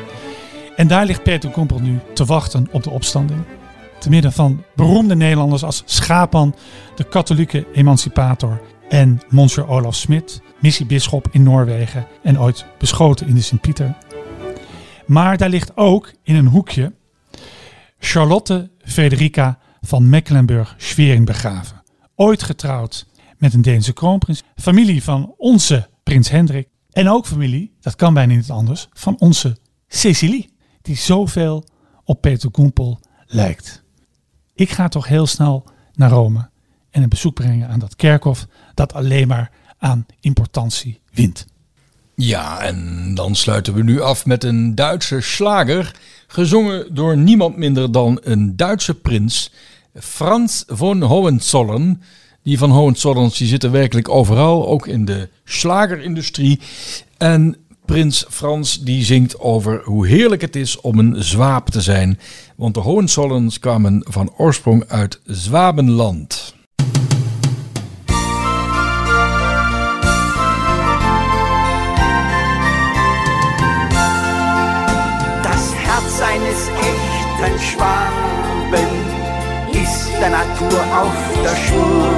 En 0.76 0.88
daar 0.88 1.06
ligt 1.06 1.24
Peter 1.24 1.50
Koempel 1.50 1.80
nu 1.80 2.00
te 2.14 2.26
wachten 2.26 2.68
op 2.72 2.84
de 2.84 2.90
opstanding. 2.90 3.40
Te 4.00 4.10
midden 4.10 4.32
van 4.32 4.64
beroemde 4.76 5.16
Nederlanders 5.16 5.64
als 5.64 5.84
Schapan, 5.86 6.56
de 6.96 7.04
katholieke 7.04 7.68
emancipator 7.74 8.62
en 8.90 9.20
Monsieur 9.30 9.70
Olaf 9.70 9.96
Smit, 9.96 10.42
missiebisschop 10.60 11.28
in 11.32 11.44
Noorwegen 11.44 12.08
en 12.24 12.40
ooit 12.40 12.66
beschoten 12.78 13.28
in 13.28 13.36
de 13.36 13.42
Sint-Pieter. 13.42 13.96
Maar 15.06 15.38
daar 15.38 15.50
ligt 15.50 15.78
ook 15.78 16.12
in 16.24 16.36
een 16.36 16.48
hoekje 16.48 16.94
Charlotte 18.00 18.70
Frederica 18.86 19.60
van 19.82 20.10
Mecklenburg-Schwerin 20.10 21.26
begraven. 21.26 21.77
Ooit 22.20 22.44
getrouwd 22.44 23.06
met 23.38 23.54
een 23.54 23.62
Deense 23.62 23.94
kroonprins. 23.94 24.44
Familie 24.56 25.04
van 25.04 25.34
onze 25.38 25.90
prins 26.04 26.30
Hendrik. 26.30 26.68
En 26.92 27.10
ook 27.10 27.26
familie, 27.26 27.74
dat 27.82 27.96
kan 27.96 28.14
bijna 28.14 28.34
niet 28.34 28.50
anders, 28.50 28.88
van 28.94 29.16
onze 29.20 29.58
Cecilie. 29.88 30.50
Die 30.82 30.96
zoveel 30.96 31.64
op 32.04 32.22
Peter 32.22 32.50
Koempel 32.52 33.00
lijkt. 33.26 33.84
Ik 34.56 34.70
ga 34.70 34.88
toch 34.88 35.08
heel 35.08 35.28
snel 35.28 35.66
naar 35.94 36.10
Rome 36.10 36.50
en 36.90 37.02
een 37.02 37.10
bezoek 37.10 37.34
brengen 37.34 37.70
aan 37.70 37.80
dat 37.80 37.96
kerkhof 37.96 38.48
dat 38.74 38.94
alleen 38.94 39.28
maar 39.28 39.52
aan 39.78 40.06
importantie 40.20 41.00
wint. 41.14 41.46
Ja, 42.16 42.60
en 42.60 43.12
dan 43.16 43.36
sluiten 43.36 43.74
we 43.74 43.84
nu 43.84 44.02
af 44.02 44.26
met 44.26 44.44
een 44.44 44.76
Duitse 44.76 45.22
slager, 45.22 45.96
gezongen 46.28 46.96
door 46.96 47.18
niemand 47.18 47.58
minder 47.58 47.92
dan 47.92 48.20
een 48.24 48.56
Duitse 48.56 48.94
prins, 48.94 49.52
Frans 50.00 50.64
von 50.68 51.02
Hohenzollern. 51.02 52.02
Die 52.44 52.58
van 52.58 52.72
Hohenzollerns 52.72 53.38
die 53.38 53.48
zitten 53.48 53.72
werkelijk 53.72 54.10
overal, 54.10 54.68
ook 54.68 54.88
in 54.88 55.06
de 55.06 55.30
slagerindustrie. 55.44 56.60
En 57.18 57.58
prins 57.86 58.26
Frans 58.30 58.84
die 58.84 59.04
zingt 59.04 59.40
over 59.40 59.82
hoe 59.84 60.08
heerlijk 60.08 60.42
het 60.42 60.56
is 60.56 60.82
om 60.82 61.00
een 61.00 61.24
zwaap 61.24 61.70
te 61.70 61.82
zijn. 61.82 62.20
Want 62.56 62.74
de 62.74 62.80
Hohenzollerns 62.80 63.60
kwamen 63.60 64.06
van 64.08 64.34
oorsprong 64.38 64.84
uit 64.88 65.20
Zwabenland. 65.26 66.56
Natur 80.60 80.80
auf 80.80 81.44
der 81.44 81.56
Spur. 81.56 82.10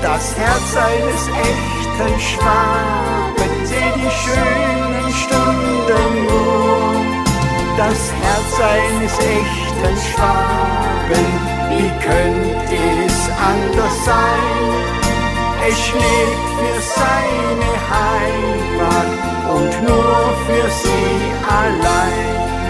Das 0.00 0.36
Herz 0.36 0.76
eines 0.76 1.28
echten 1.28 2.20
Schwaben 2.20 3.66
seht 3.66 3.96
die 3.96 4.10
schönen 4.22 5.12
Stunden 5.12 6.26
nur. 6.26 6.94
Das 7.76 8.12
Herz 8.22 8.52
eines 8.60 9.18
echten 9.18 9.96
Schwaben, 10.12 11.26
wie 11.70 11.90
könnte 12.04 12.76
es 13.06 13.18
anders 13.50 14.04
sein? 14.04 14.62
Es 15.68 15.78
schlägt 15.80 16.46
für 16.58 16.80
seine 16.94 17.72
Heimat 17.90 19.10
und 19.54 19.88
nur 19.88 20.34
für 20.46 20.70
sie 20.70 21.22
allein. 21.48 22.61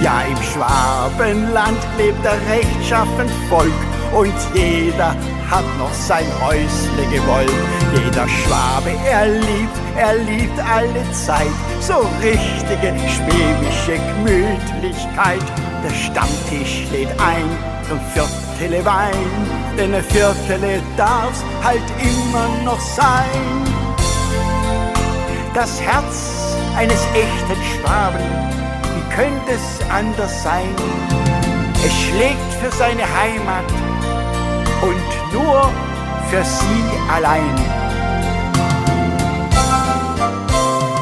Ja, 0.00 0.22
im 0.22 0.42
Schwabenland 0.42 1.78
lebt 1.98 2.24
der 2.24 2.38
rechtschaffen 2.50 3.28
Volk 3.50 3.70
und 4.14 4.32
jeder 4.54 5.14
hat 5.50 5.64
noch 5.78 5.92
sein 5.92 6.24
Häusle 6.40 7.04
gewollt. 7.12 7.52
Jeder 7.92 8.26
Schwabe, 8.26 8.92
er 9.06 9.26
liebt, 9.26 9.76
er 9.96 10.14
liebt 10.16 10.58
alle 10.58 11.12
Zeit, 11.12 11.52
so 11.80 12.06
richtige 12.22 12.94
schwäbische 13.08 14.00
Gemütlichkeit. 14.14 15.42
Der 15.84 15.94
Stammtisch 15.94 16.86
lädt 16.92 17.10
ein 17.20 17.44
zum 17.86 18.00
Viertele 18.14 18.84
Wein, 18.84 19.12
denn 19.76 19.92
ein 19.92 20.04
Viertele 20.04 20.80
darf's 20.96 21.42
halt 21.62 21.82
immer 22.00 22.48
noch 22.64 22.80
sein. 22.80 23.64
Das 25.52 25.80
Herz 25.82 26.56
eines 26.76 27.04
echten 27.12 27.62
Schwaben, 27.64 28.22
könnte 29.10 29.52
es 29.52 29.90
anders 29.90 30.42
sein? 30.42 30.74
Es 31.84 31.92
schlägt 32.04 32.52
für 32.60 32.70
seine 32.76 33.02
Heimat 33.02 33.64
und 34.82 35.32
nur 35.32 35.70
für 36.30 36.44
sie 36.44 36.84
allein. 37.12 37.56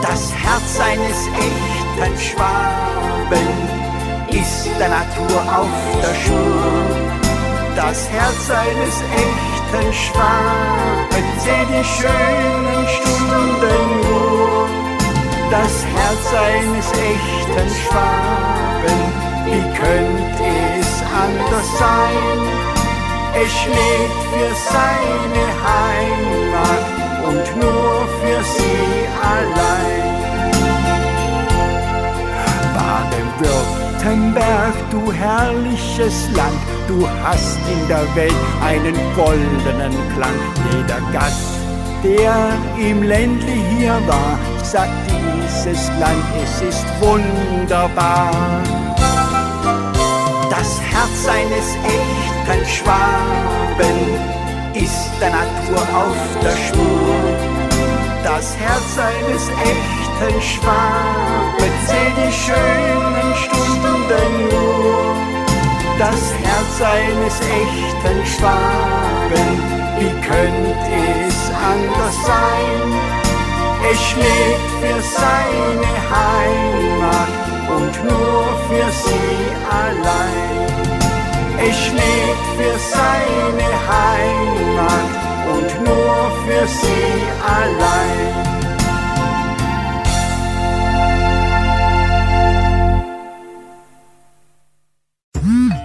Das 0.03 0.33
Herz 0.35 0.81
eines 0.81 1.21
echten 1.49 2.19
Schwaben 2.19 3.49
ist 4.31 4.69
der 4.79 4.89
Natur 4.89 5.41
auf 5.59 5.69
der 6.03 6.15
Spur. 6.15 7.09
Das 7.77 8.09
Herz 8.11 8.51
eines 8.51 9.03
echten 9.25 9.93
Schwaben 9.93 11.25
seht 11.39 11.69
die 11.69 11.85
schönen 11.85 12.89
Stunden. 12.89 13.88
Das 15.51 15.83
Herz 15.83 16.35
eines 16.35 16.93
echten 16.93 17.71
Schwaben, 17.81 19.01
wie 19.47 19.63
könnte 19.81 20.45
es 20.79 20.91
anders 21.25 21.69
sein? 21.79 22.39
Es 23.35 23.51
schlägt 23.51 24.21
für 24.31 24.53
seine 24.75 25.47
Heimat 25.65 26.87
und 27.29 27.47
nur 27.63 27.95
für 28.21 28.41
sie 28.45 29.09
allein. 29.23 30.07
Baden-Württemberg, 32.75 34.77
du 34.91 35.01
herrliches 35.13 36.17
Land, 36.35 36.63
du 36.89 37.09
hast 37.25 37.59
in 37.71 37.89
der 37.89 38.07
Welt 38.15 38.35
einen 38.63 38.97
goldenen 39.15 39.95
Klang. 40.15 40.39
Jeder 40.73 41.01
Gast, 41.13 41.58
der 42.03 42.57
im 42.79 43.03
Ländli 43.03 43.63
hier 43.77 43.99
war, 44.07 44.39
sagt 44.63 44.93
dieses 45.11 45.89
Land, 45.99 46.25
es 46.43 46.63
ist 46.63 46.87
wunderbar. 47.01 48.63
Das 50.51 50.81
Herz 50.81 51.29
eines 51.29 51.77
echten 51.85 52.67
Schwaben 52.67 53.99
ist 54.75 55.11
der 55.21 55.31
Natur 55.31 55.83
auf 55.97 56.17
der 56.43 56.57
Spur. 56.57 57.59
Das 58.25 58.57
Herz 58.57 58.99
eines 58.99 59.49
echten 59.49 60.43
Schwaben 60.43 61.73
seht 61.87 62.17
die 62.17 62.33
schönen 62.33 63.35
Stunden 63.35 64.49
nur. 64.51 65.15
Das 65.99 66.33
Herz 66.45 66.81
eines 66.81 67.41
echten 67.41 68.27
Schwaben, 68.27 69.78
wie 70.01 70.15
könnte 70.27 70.75
es 71.27 71.39
anders 71.73 72.17
sein? 72.25 72.89
Es 73.91 74.01
schlägt 74.11 74.71
für 74.81 75.01
seine 75.03 75.93
Heimat 76.15 77.33
und 77.77 78.05
nur 78.05 78.45
für 78.69 78.91
sie 79.05 79.39
allein. 79.71 80.59
Es 81.61 81.77
schlägt 81.77 82.47
für 82.59 82.79
seine 82.79 83.69
Heimat 83.89 85.11
und 85.55 85.87
nur 85.87 86.31
für 86.47 86.67
sie 86.67 87.15
allein. 87.45 88.58